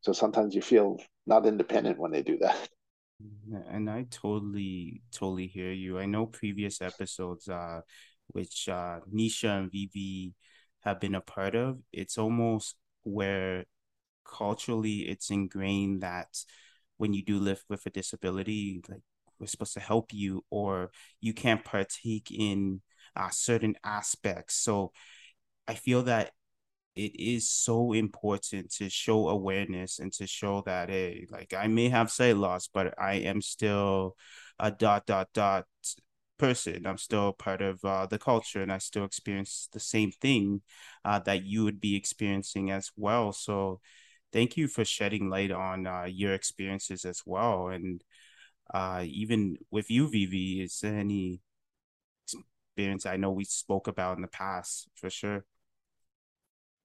[0.00, 2.68] So sometimes you feel not independent when they do that.
[3.70, 5.98] And I totally, totally hear you.
[5.98, 7.80] I know previous episodes, uh,
[8.26, 10.34] which uh, Nisha and Vivi
[10.80, 13.64] have been a part of, it's almost where
[14.26, 16.28] culturally it's ingrained that
[16.96, 19.00] when you do live with a disability, like
[19.38, 22.80] we're supposed to help you, or you can't partake in
[23.16, 24.56] uh, certain aspects.
[24.56, 24.92] So
[25.66, 26.30] I feel that
[26.96, 31.88] it is so important to show awareness and to show that hey like i may
[31.88, 34.16] have sight loss but i am still
[34.60, 35.64] a dot dot dot
[36.38, 40.60] person i'm still part of uh, the culture and i still experience the same thing
[41.04, 43.80] uh, that you would be experiencing as well so
[44.34, 48.04] thank you for shedding light on uh, your experiences as well and
[48.74, 51.40] uh, even with you vivi is there any
[52.76, 55.44] experience i know we spoke about in the past for sure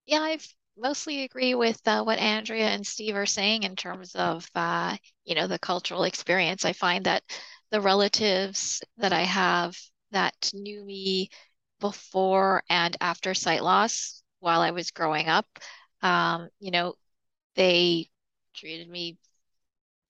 [0.08, 0.40] Yeah, I
[0.78, 5.36] mostly agree with uh, what Andrea and Steve are saying in terms of uh, you
[5.36, 6.66] know, the cultural experience.
[6.66, 7.24] I find that
[7.72, 9.78] the relatives that I have
[10.12, 11.30] that knew me
[11.80, 15.46] before and after sight loss while I was growing up,
[16.02, 16.96] um, you know,
[17.56, 18.10] they
[18.56, 19.18] treated me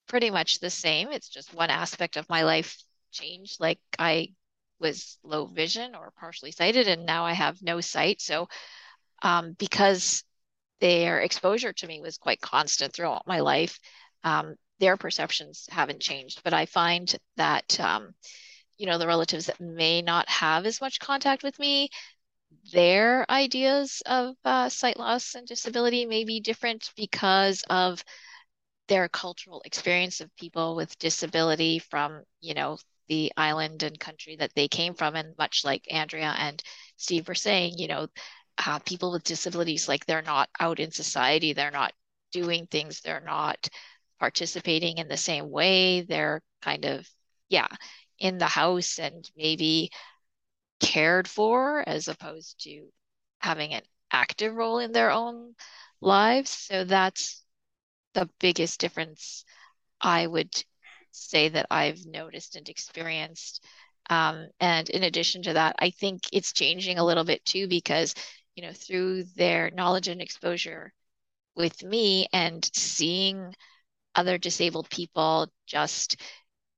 [0.06, 1.10] pretty much the same.
[1.10, 2.76] It's just one aspect of my life
[3.12, 3.60] changed.
[3.60, 4.28] Like I
[4.78, 8.20] was low vision or partially sighted, and now I have no sight.
[8.20, 8.48] So,
[9.22, 10.24] um, because
[10.80, 13.78] their exposure to me was quite constant throughout my life.
[14.24, 18.14] Um, their perceptions haven't changed, but I find that um,
[18.78, 21.90] you know the relatives that may not have as much contact with me,
[22.72, 28.04] their ideas of uh, sight loss and disability may be different because of
[28.88, 32.78] their cultural experience of people with disability from you know
[33.08, 35.16] the island and country that they came from.
[35.16, 36.62] And much like Andrea and
[36.96, 38.06] Steve were saying, you know,
[38.66, 41.92] uh, people with disabilities, like they're not out in society, they're not
[42.32, 43.68] doing things, they're not
[44.20, 46.02] participating in the same way.
[46.02, 47.08] They're kind of,
[47.48, 47.68] yeah,
[48.18, 49.90] in the house and maybe
[50.80, 52.88] cared for as opposed to
[53.40, 55.54] having an active role in their own
[56.00, 56.50] lives.
[56.50, 57.42] So that's
[58.14, 59.44] the biggest difference
[60.00, 60.50] I would
[61.12, 63.64] say that I've noticed and experienced.
[64.08, 68.14] Um, and in addition to that, I think it's changing a little bit too because,
[68.54, 70.92] you know, through their knowledge and exposure
[71.54, 73.54] with me and seeing
[74.14, 76.16] other disabled people just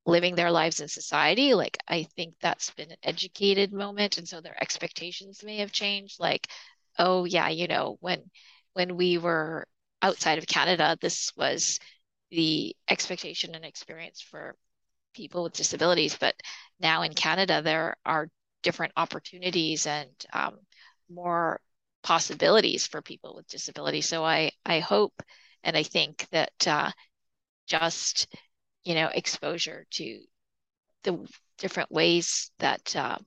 [0.05, 4.17] living their lives in society, like I think that's been an educated moment.
[4.17, 6.19] And so their expectations may have changed.
[6.19, 6.47] Like,
[6.99, 8.29] oh yeah, you know, when
[8.73, 9.65] when we were
[10.01, 11.79] outside of Canada, this was
[12.31, 14.55] the expectation and experience for
[15.13, 16.17] people with disabilities.
[16.19, 16.35] But
[16.79, 18.29] now in Canada, there are
[18.63, 20.57] different opportunities and um,
[21.09, 21.61] more
[22.01, 24.07] possibilities for people with disabilities.
[24.07, 25.13] So I, I hope
[25.63, 26.91] and I think that uh,
[27.67, 28.27] just,
[28.83, 30.19] you know, exposure to
[31.03, 31.27] the
[31.57, 33.17] different ways that uh,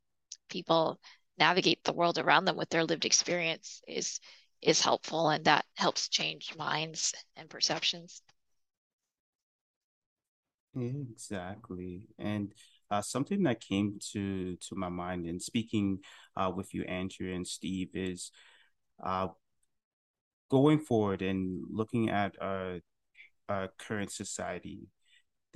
[0.48, 0.98] people
[1.38, 4.20] navigate the world around them with their lived experience is
[4.62, 8.22] is helpful and that helps change minds and perceptions.
[10.74, 12.02] Exactly.
[12.18, 12.52] And
[12.90, 16.00] uh, something that came to to my mind in speaking
[16.36, 18.30] uh, with you, Andrea and Steve, is
[19.02, 19.28] uh,
[20.50, 22.80] going forward and looking at our,
[23.48, 24.88] our current society.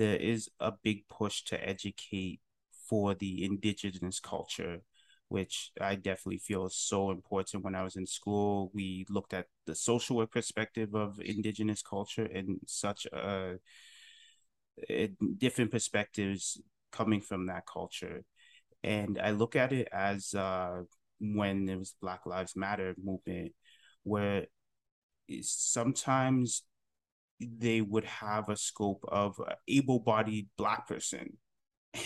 [0.01, 2.41] There is a big push to educate
[2.89, 4.81] for the indigenous culture,
[5.29, 7.65] which I definitely feel is so important.
[7.65, 12.25] When I was in school, we looked at the social work perspective of indigenous culture
[12.25, 13.59] and such a
[15.37, 16.59] different perspectives
[16.93, 18.25] coming from that culture.
[18.83, 20.85] And I look at it as uh,
[21.21, 23.53] when it was Black Lives Matter movement,
[24.03, 24.47] where
[25.43, 26.63] sometimes
[27.41, 31.39] they would have a scope of able-bodied black person.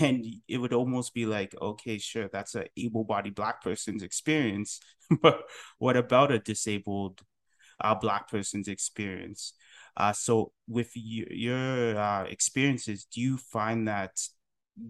[0.01, 4.81] And it would almost be like okay sure that's an able-bodied black person's experience
[5.23, 5.43] but
[5.79, 7.21] what about a disabled
[7.81, 9.55] uh, black person's experience?
[9.97, 14.13] Uh, so, with your, your uh, experiences, do you find that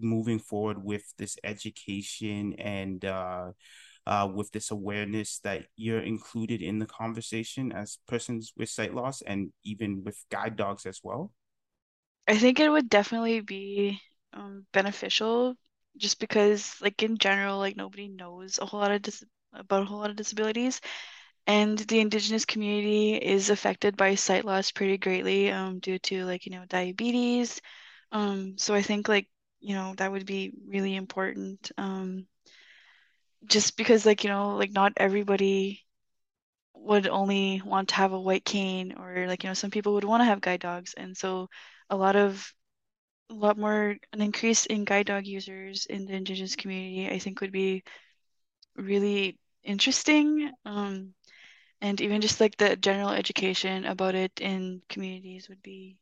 [0.01, 3.51] moving forward with this education and uh,
[4.07, 9.21] uh, with this awareness that you're included in the conversation as persons with sight loss
[9.21, 11.31] and even with guide dogs as well?
[12.27, 14.01] I think it would definitely be
[14.33, 15.55] um, beneficial
[15.97, 19.85] just because, like, in general, like, nobody knows a whole lot of dis- about a
[19.85, 20.81] whole lot of disabilities
[21.47, 26.45] and the indigenous community is affected by sight loss pretty greatly um, due to like
[26.45, 27.61] you know diabetes
[28.11, 29.29] um, so i think like
[29.61, 32.27] you know that would be really important um,
[33.47, 35.83] just because like you know like not everybody
[36.75, 40.03] would only want to have a white cane or like you know some people would
[40.03, 40.93] want to have guide dogs.
[40.95, 41.49] And so
[41.89, 42.53] a lot of
[43.31, 47.41] a lot more an increase in guide dog users in the indigenous community i think
[47.41, 47.83] would be
[48.75, 50.51] really interesting.
[50.65, 51.13] Um,
[51.81, 55.97] and even just like the general education about it in communities would be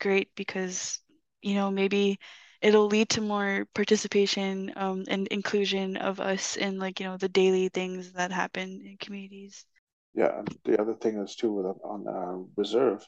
[0.00, 1.00] great because
[1.42, 2.18] you know maybe
[2.62, 7.28] it'll lead to more participation um, and inclusion of us in like you know the
[7.28, 9.66] daily things that happen in communities.
[10.14, 13.06] Yeah the other thing is too with on uh, reserve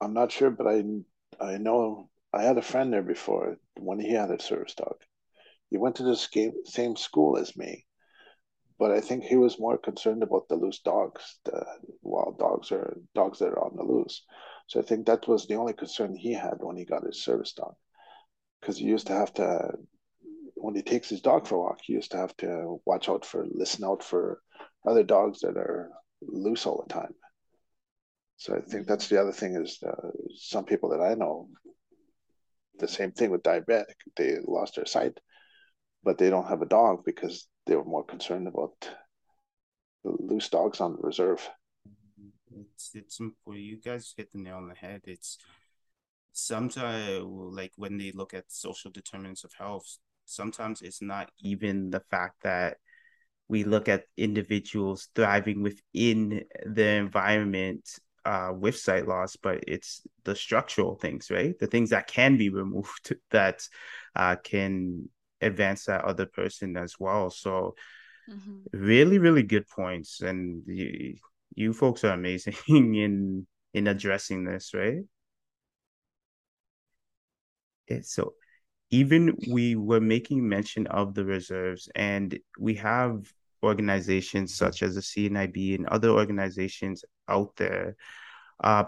[0.00, 0.82] i'm not sure but i
[1.40, 4.96] i know i had a friend there before when he had a service dog.
[5.70, 7.86] He went to the same school as me
[8.78, 11.64] but I think he was more concerned about the loose dogs, the
[12.02, 14.22] wild dogs or dogs that are on the loose.
[14.66, 17.52] So I think that was the only concern he had when he got his service
[17.52, 17.74] dog,
[18.66, 19.70] because he used to have to,
[20.56, 23.24] when he takes his dog for a walk, he used to have to watch out
[23.24, 24.40] for, listen out for
[24.84, 25.88] other dogs that are
[26.20, 27.14] loose all the time.
[28.38, 31.48] So I think that's the other thing is uh, some people that I know,
[32.80, 35.16] the same thing with diabetic, they lost their sight,
[36.02, 38.90] but they don't have a dog because they were more concerned about
[40.02, 41.48] loose dogs on the reserve.
[42.52, 43.20] It's it's.
[43.46, 45.02] You guys hit the nail on the head.
[45.04, 45.38] It's
[46.36, 52.02] sometimes like when they look at social determinants of health, sometimes it's not even the
[52.10, 52.76] fact that
[53.48, 57.88] we look at individuals thriving within the environment
[58.24, 61.58] uh, with sight loss, but it's the structural things, right?
[61.58, 63.62] The things that can be removed that
[64.14, 65.08] uh, can
[65.40, 67.30] advance that other person as well.
[67.30, 67.76] So
[68.28, 68.76] mm-hmm.
[68.76, 70.20] really, really good points.
[70.20, 71.16] And you,
[71.54, 75.02] you folks are amazing in in addressing this, right?
[78.02, 78.34] So
[78.90, 83.32] even we were making mention of the reserves, and we have
[83.62, 87.96] organizations such as the CNIB and other organizations out there.
[88.62, 88.84] Uh,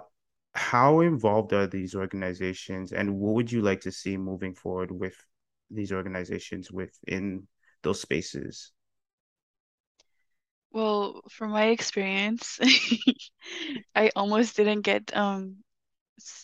[0.54, 5.16] how involved are these organizations, and what would you like to see moving forward with
[5.70, 7.46] these organizations within
[7.82, 8.72] those spaces?
[10.70, 12.58] Well, from my experience,
[13.94, 15.64] I almost didn't get um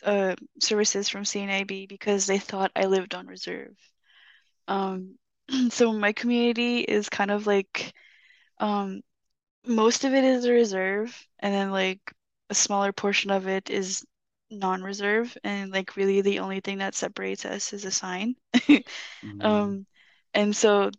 [0.05, 3.77] uh services from CNIB because they thought I lived on reserve.
[4.69, 5.17] Um,
[5.71, 7.93] so my community is kind of like
[8.59, 9.03] um
[9.67, 12.01] most of it is a reserve, and then like
[12.51, 14.05] a smaller portion of it is
[14.51, 18.37] non-reserve, and like really the only thing that separates us is a sign.
[19.25, 19.87] Mm, Um,
[20.35, 20.91] and so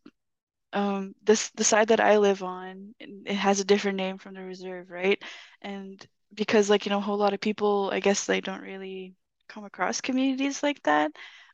[0.73, 4.41] um this the side that I live on it has a different name from the
[4.43, 5.21] reserve, right?
[5.61, 9.15] And because like you know a whole lot of people I guess they don't really
[9.47, 11.11] come across communities like that.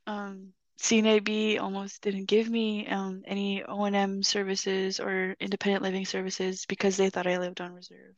[0.08, 6.98] Um CNIB almost didn't give me um any O&M services or independent living services because
[6.98, 8.16] they thought I lived on reserve.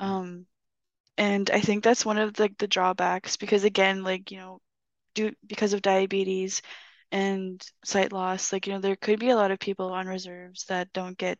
[0.00, 0.46] Um
[1.18, 4.60] and I think that's one of like the drawbacks because again like you know
[5.14, 6.62] due because of diabetes
[7.12, 10.64] and sight loss, like, you know, there could be a lot of people on reserves
[10.66, 11.38] that don't get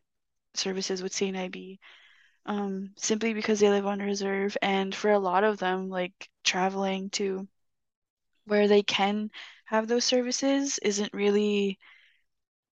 [0.55, 1.81] services with CNIB
[2.47, 4.57] um, simply because they live on reserve.
[4.63, 7.49] And for a lot of them, like traveling to
[8.47, 9.31] where they can
[9.67, 11.79] have those services isn't really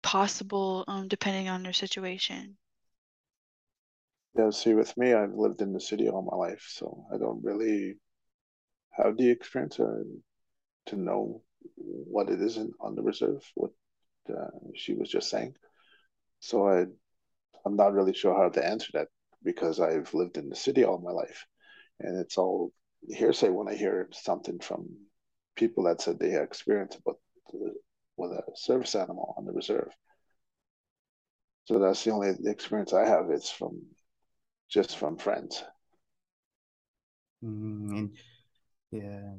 [0.02, 2.58] possible um, depending on their situation.
[4.38, 7.44] Yeah, see, with me, I've lived in the city all my life, so I don't
[7.44, 7.96] really
[8.92, 10.04] have the experience uh,
[10.88, 11.44] to know
[11.78, 13.72] what it is in, on the reserve, what
[14.30, 15.56] uh, she was just saying.
[16.40, 16.86] So I,
[17.66, 19.10] I'm not really sure how to answer that
[19.44, 21.46] because I've lived in the city all my life,
[22.00, 22.72] and it's all
[23.08, 24.90] hearsay when I hear something from
[25.56, 27.18] people that said they had experience about
[27.52, 27.74] the,
[28.18, 29.92] with a service animal on the reserve.
[31.66, 33.30] So that's the only experience I have.
[33.30, 33.82] It's from
[34.70, 35.64] just from friends.
[37.44, 38.12] mm, and
[38.92, 39.34] yeah,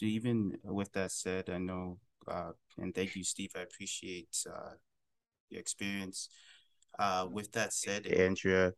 [0.00, 1.98] even with that said, I know,
[2.28, 3.52] uh, and thank you, Steve.
[3.56, 4.74] I appreciate uh,
[5.50, 6.28] your experience.
[6.98, 8.72] Uh, with that said, Andrea,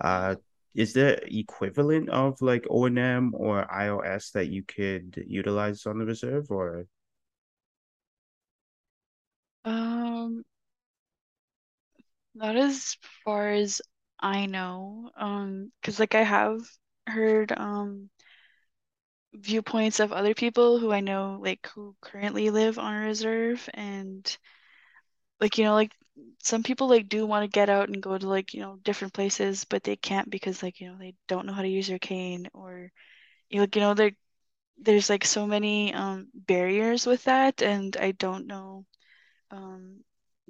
[0.00, 0.36] uh,
[0.74, 6.50] is there equivalent of like O&M or IOS that you could utilize on the reserve
[6.50, 6.86] or?
[9.64, 10.44] Um,
[12.34, 13.80] not as far as
[14.18, 15.10] I know.
[15.16, 16.60] Um, because like I have
[17.06, 18.10] heard um
[19.34, 24.36] viewpoints of other people who I know like who currently live on a reserve and
[25.40, 25.92] like you know like
[26.42, 29.12] some people like do want to get out and go to like you know different
[29.14, 31.98] places but they can't because like you know they don't know how to use their
[31.98, 32.90] cane or
[33.50, 34.12] you like you know there
[34.78, 38.86] there's like so many um barriers with that and I don't know
[39.50, 40.04] um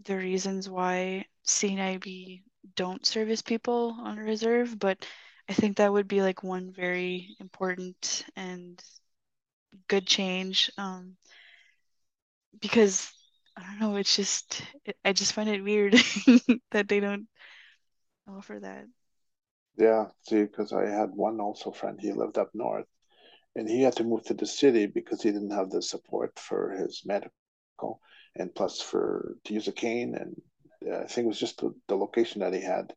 [0.05, 2.43] the reasons why CNIB
[2.77, 5.05] don't service people on a reserve but
[5.49, 8.83] I think that would be like one very important and
[9.89, 11.17] good change um
[12.61, 13.13] because
[13.61, 15.95] I don't know it's just it, I just find it weird
[16.73, 17.29] that they don't
[18.27, 18.87] offer that.
[19.77, 22.87] Yeah, see, because I had one also friend, he lived up north
[23.57, 26.73] and he had to move to the city because he didn't have the support for
[26.73, 28.01] his medical
[28.37, 30.43] and plus for to use a cane and
[30.91, 32.95] uh, I think it was just the, the location that he had.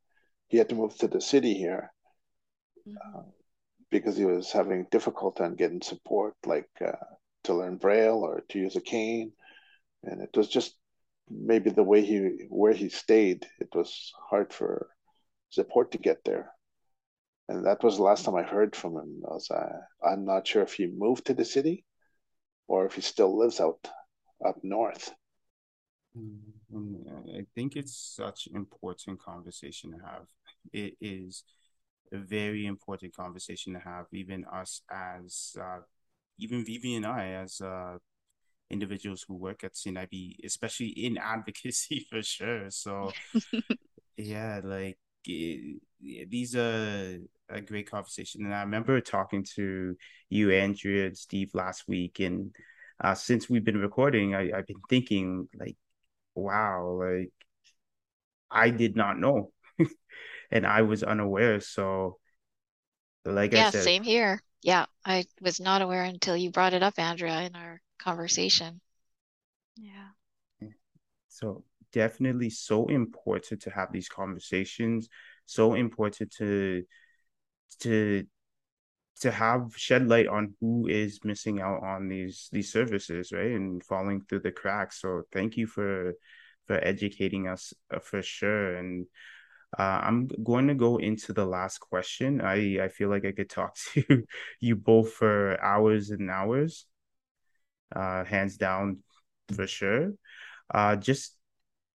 [0.47, 1.93] He had to move to the city here
[2.85, 3.15] Mhm.
[3.15, 3.21] uh,
[3.91, 6.93] because he was having difficulty on getting support, like uh,
[7.43, 9.33] to learn Braille or to use a cane,
[10.03, 10.75] and it was just
[11.29, 14.89] maybe the way he where he stayed, it was hard for
[15.49, 16.51] support to get there.
[17.49, 19.21] And that was the last time I heard from him.
[19.29, 21.85] I was, uh, I'm not sure if he moved to the city
[22.67, 23.87] or if he still lives out
[24.45, 25.11] up north.
[26.17, 26.39] Mm,
[26.73, 30.25] mm, I think it's such important conversation to have.
[30.71, 31.43] It is
[32.11, 35.79] a very important conversation to have, even us as, uh,
[36.37, 37.97] even Vivi and I as uh,
[38.69, 42.69] individuals who work at CNIB, especially in advocacy for sure.
[42.71, 43.15] So
[44.17, 45.79] yeah, like it,
[46.29, 47.17] these are
[47.49, 48.45] a great conversation.
[48.45, 49.95] And I remember talking to
[50.29, 52.51] you, Andrea, and Steve last week, and
[53.03, 55.77] uh, since we've been recording, I, I've been thinking like,
[56.35, 57.31] wow, like
[58.51, 59.51] I did not know,
[60.51, 61.59] and I was unaware.
[61.61, 62.19] So,
[63.25, 64.41] like I Yeah, said, same here.
[64.61, 68.81] Yeah, I was not aware until you brought it up, Andrea, in our conversation.
[69.75, 70.09] Yeah.
[71.29, 75.09] So definitely so important to have these conversations,
[75.45, 76.83] so important to
[77.79, 78.25] to
[79.21, 83.83] to have shed light on who is missing out on these these services, right, and
[83.83, 85.01] falling through the cracks.
[85.01, 86.13] So thank you for
[86.67, 88.75] for educating us uh, for sure.
[88.75, 89.07] And
[89.77, 92.41] uh, I'm going to go into the last question.
[92.41, 94.23] I I feel like I could talk to
[94.59, 96.85] you both for hours and hours.
[97.95, 98.99] Uh, hands down,
[99.53, 100.13] for sure.
[100.73, 101.37] Uh, just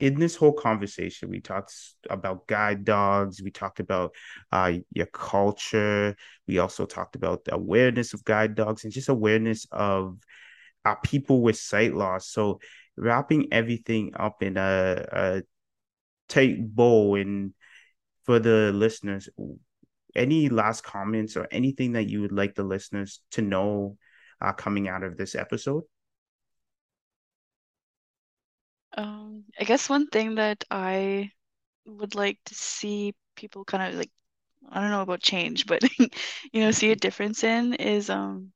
[0.01, 1.75] in this whole conversation, we talked
[2.09, 3.43] about guide dogs.
[3.43, 4.15] We talked about
[4.53, 6.15] uh, your culture.
[6.47, 10.19] We also talked about the awareness of guide dogs and just awareness of
[10.85, 12.29] uh, people with sight loss.
[12.29, 12.61] So
[12.97, 15.43] wrapping everything up in a, a
[16.29, 17.55] tight bow and
[18.25, 19.29] for the listeners,
[20.15, 23.97] any last comments or anything that you would like the listeners to know
[24.41, 25.85] uh, coming out of this episode?
[28.97, 31.33] Um, I guess one thing that I
[31.87, 34.11] would like to see people kind of like,
[34.71, 35.83] I don't know about change, but
[36.53, 38.53] you know, see a difference in is um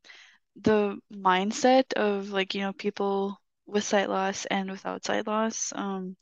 [0.57, 5.73] the mindset of like, you know, people with sight loss and without sight loss.
[5.77, 6.17] Um,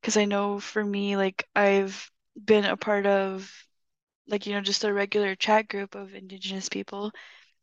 [0.00, 2.10] because I know for me, like I've
[2.42, 3.50] been a part of
[4.28, 7.12] like, you know, just a regular chat group of Indigenous people,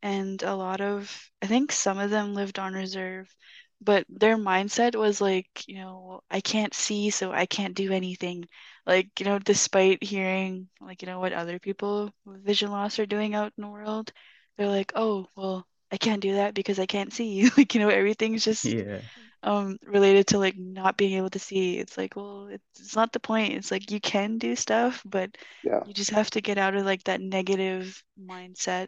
[0.06, 1.12] and a lot of,
[1.44, 3.36] I think some of them lived on reserve
[3.82, 8.46] but their mindset was like, you know, I can't see, so I can't do anything.
[8.86, 13.06] Like, you know, despite hearing like, you know, what other people with vision loss are
[13.06, 14.12] doing out in the world,
[14.58, 17.50] they're like, oh, well, I can't do that because I can't see.
[17.58, 19.02] Like, you know, everything's just Yeah.
[19.44, 21.78] um related to like not being able to see.
[21.80, 23.54] It's like, well, it's, it's not the point.
[23.54, 25.84] It's like you can do stuff, but Yeah.
[25.84, 28.88] you just have to get out of like that negative mindset.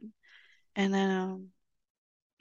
[0.78, 1.52] And then um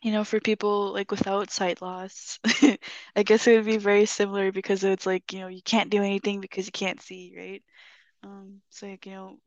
[0.02, 2.38] you know, for people like without sight loss,
[3.16, 6.02] I guess it would be very similar because it's like, you know, you can't do
[6.02, 7.64] anything because you can't see, right?
[8.24, 9.38] Um, so like, you know,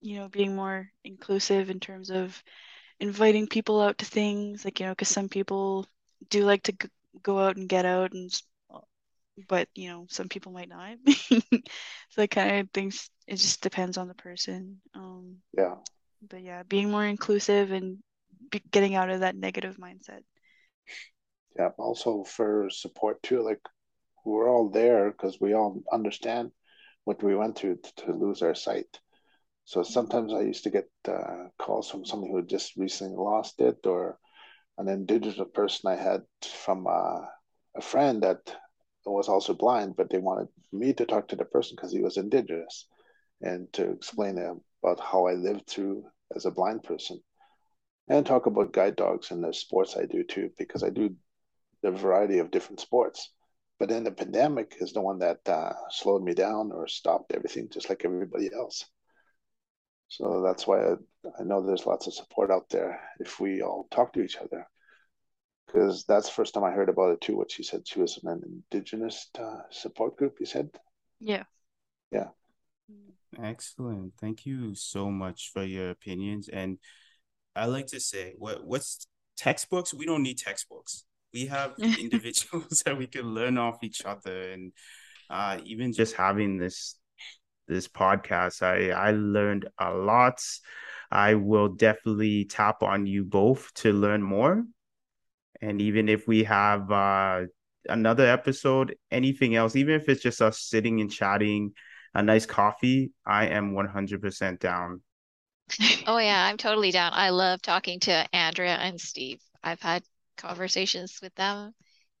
[0.00, 2.42] you know, being more inclusive in terms of
[3.00, 5.86] inviting people out to things, like, you know, because some people
[6.30, 6.74] do like to
[7.22, 8.30] go out and get out and
[9.48, 10.96] but you know, some people might not.
[12.10, 14.80] So kind of thinks it just depends on the person.
[14.94, 15.76] Um, Yeah.
[16.28, 17.98] But yeah, being more inclusive and
[18.50, 20.20] be getting out of that negative mindset.
[21.56, 21.70] Yeah.
[21.78, 23.60] Also for support too, like
[24.24, 26.50] we're all there because we all understand
[27.04, 29.00] what we went through to, to lose our sight.
[29.64, 33.86] So sometimes I used to get uh, calls from someone who just recently lost it,
[33.86, 34.18] or
[34.78, 37.20] an indigenous person I had from uh,
[37.76, 38.54] a friend that
[39.04, 42.16] was also blind, but they wanted me to talk to the person because he was
[42.16, 42.86] indigenous
[43.40, 44.36] and to explain
[44.82, 46.04] about how I lived through
[46.34, 47.20] as a blind person
[48.08, 51.14] and talk about guide dogs and the sports I do too, because I do
[51.82, 53.32] the variety of different sports.
[53.78, 57.68] But then the pandemic is the one that uh, slowed me down or stopped everything,
[57.70, 58.84] just like everybody else.
[60.08, 60.94] So that's why I,
[61.40, 64.68] I know there's lots of support out there if we all talk to each other.
[65.66, 67.36] Because that's the first time I heard about it too.
[67.36, 70.36] What she said, she was in an indigenous uh, support group.
[70.38, 70.70] You said,
[71.18, 71.44] Yeah.
[72.12, 72.28] yeah,
[73.40, 74.12] Excellent.
[74.20, 76.48] Thank you so much for your opinions.
[76.48, 76.78] And
[77.56, 79.94] I like to say, what what's textbooks?
[79.94, 81.04] We don't need textbooks.
[81.32, 84.72] We have individuals that we can learn off each other, and
[85.30, 86.96] uh, even just having this
[87.68, 90.40] this podcast, I I learned a lot.
[91.10, 94.64] I will definitely tap on you both to learn more.
[95.60, 97.42] And even if we have uh,
[97.88, 101.72] another episode, anything else, even if it's just us sitting and chatting,
[102.14, 105.02] a nice coffee, I am 100% down.
[106.06, 107.12] Oh yeah, I'm totally down.
[107.14, 109.40] I love talking to Andrea and Steve.
[109.62, 110.02] I've had
[110.36, 111.72] conversations with them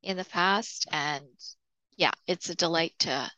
[0.02, 1.24] in the past, and
[1.96, 3.30] yeah, it's a delight to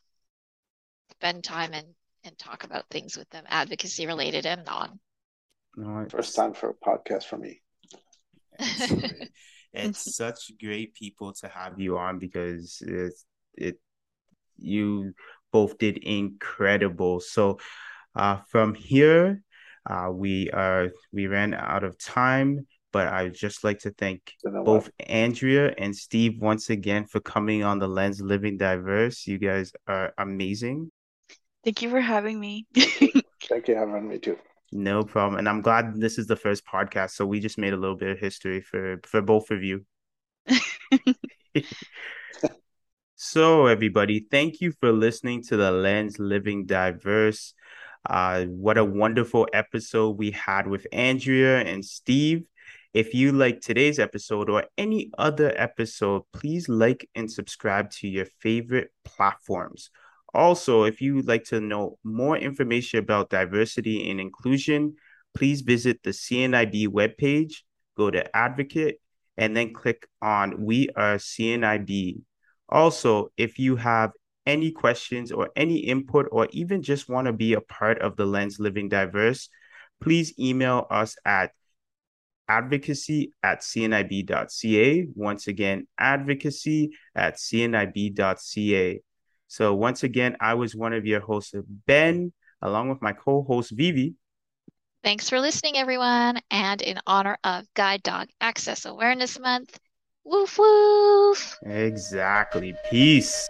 [1.10, 1.86] spend time and
[2.24, 4.98] and talk about things with them, advocacy related and non.
[5.76, 7.60] No, first time for a podcast for me.
[9.72, 13.78] it's such great people to have you on because it's it
[14.56, 15.12] you
[15.54, 17.20] both did incredible.
[17.20, 17.58] So
[18.16, 19.42] uh from here
[19.88, 24.50] uh we are we ran out of time, but I'd just like to thank You
[24.50, 29.28] know both Andrea and Steve once again for coming on the Lens Living Diverse.
[29.28, 30.90] You guys are amazing.
[31.62, 32.66] Thank you for having me.
[32.74, 34.36] Thank you for having me too.
[34.72, 35.38] No problem.
[35.38, 38.10] And I'm glad this is the first podcast, so we just made a little bit
[38.10, 39.86] of history for for both of you.
[43.26, 47.54] So, everybody, thank you for listening to the Lens Living Diverse.
[48.04, 52.44] Uh, what a wonderful episode we had with Andrea and Steve.
[52.92, 58.26] If you like today's episode or any other episode, please like and subscribe to your
[58.40, 59.88] favorite platforms.
[60.34, 64.96] Also, if you would like to know more information about diversity and inclusion,
[65.34, 67.62] please visit the CNIB webpage,
[67.96, 69.00] go to Advocate,
[69.38, 72.20] and then click on We Are CNIB.
[72.74, 74.10] Also, if you have
[74.46, 78.26] any questions or any input, or even just want to be a part of the
[78.26, 79.48] Lens Living Diverse,
[80.00, 81.52] please email us at
[82.48, 85.06] advocacy at cnib.ca.
[85.14, 89.00] Once again, advocacy at cnib.ca.
[89.46, 91.54] So, once again, I was one of your hosts,
[91.86, 94.16] Ben, along with my co host, Vivi.
[95.04, 96.40] Thanks for listening, everyone.
[96.50, 99.78] And in honor of Guide Dog Access Awareness Month,
[100.24, 101.58] woof woof.
[101.62, 102.76] Exactly.
[102.84, 103.48] Peace.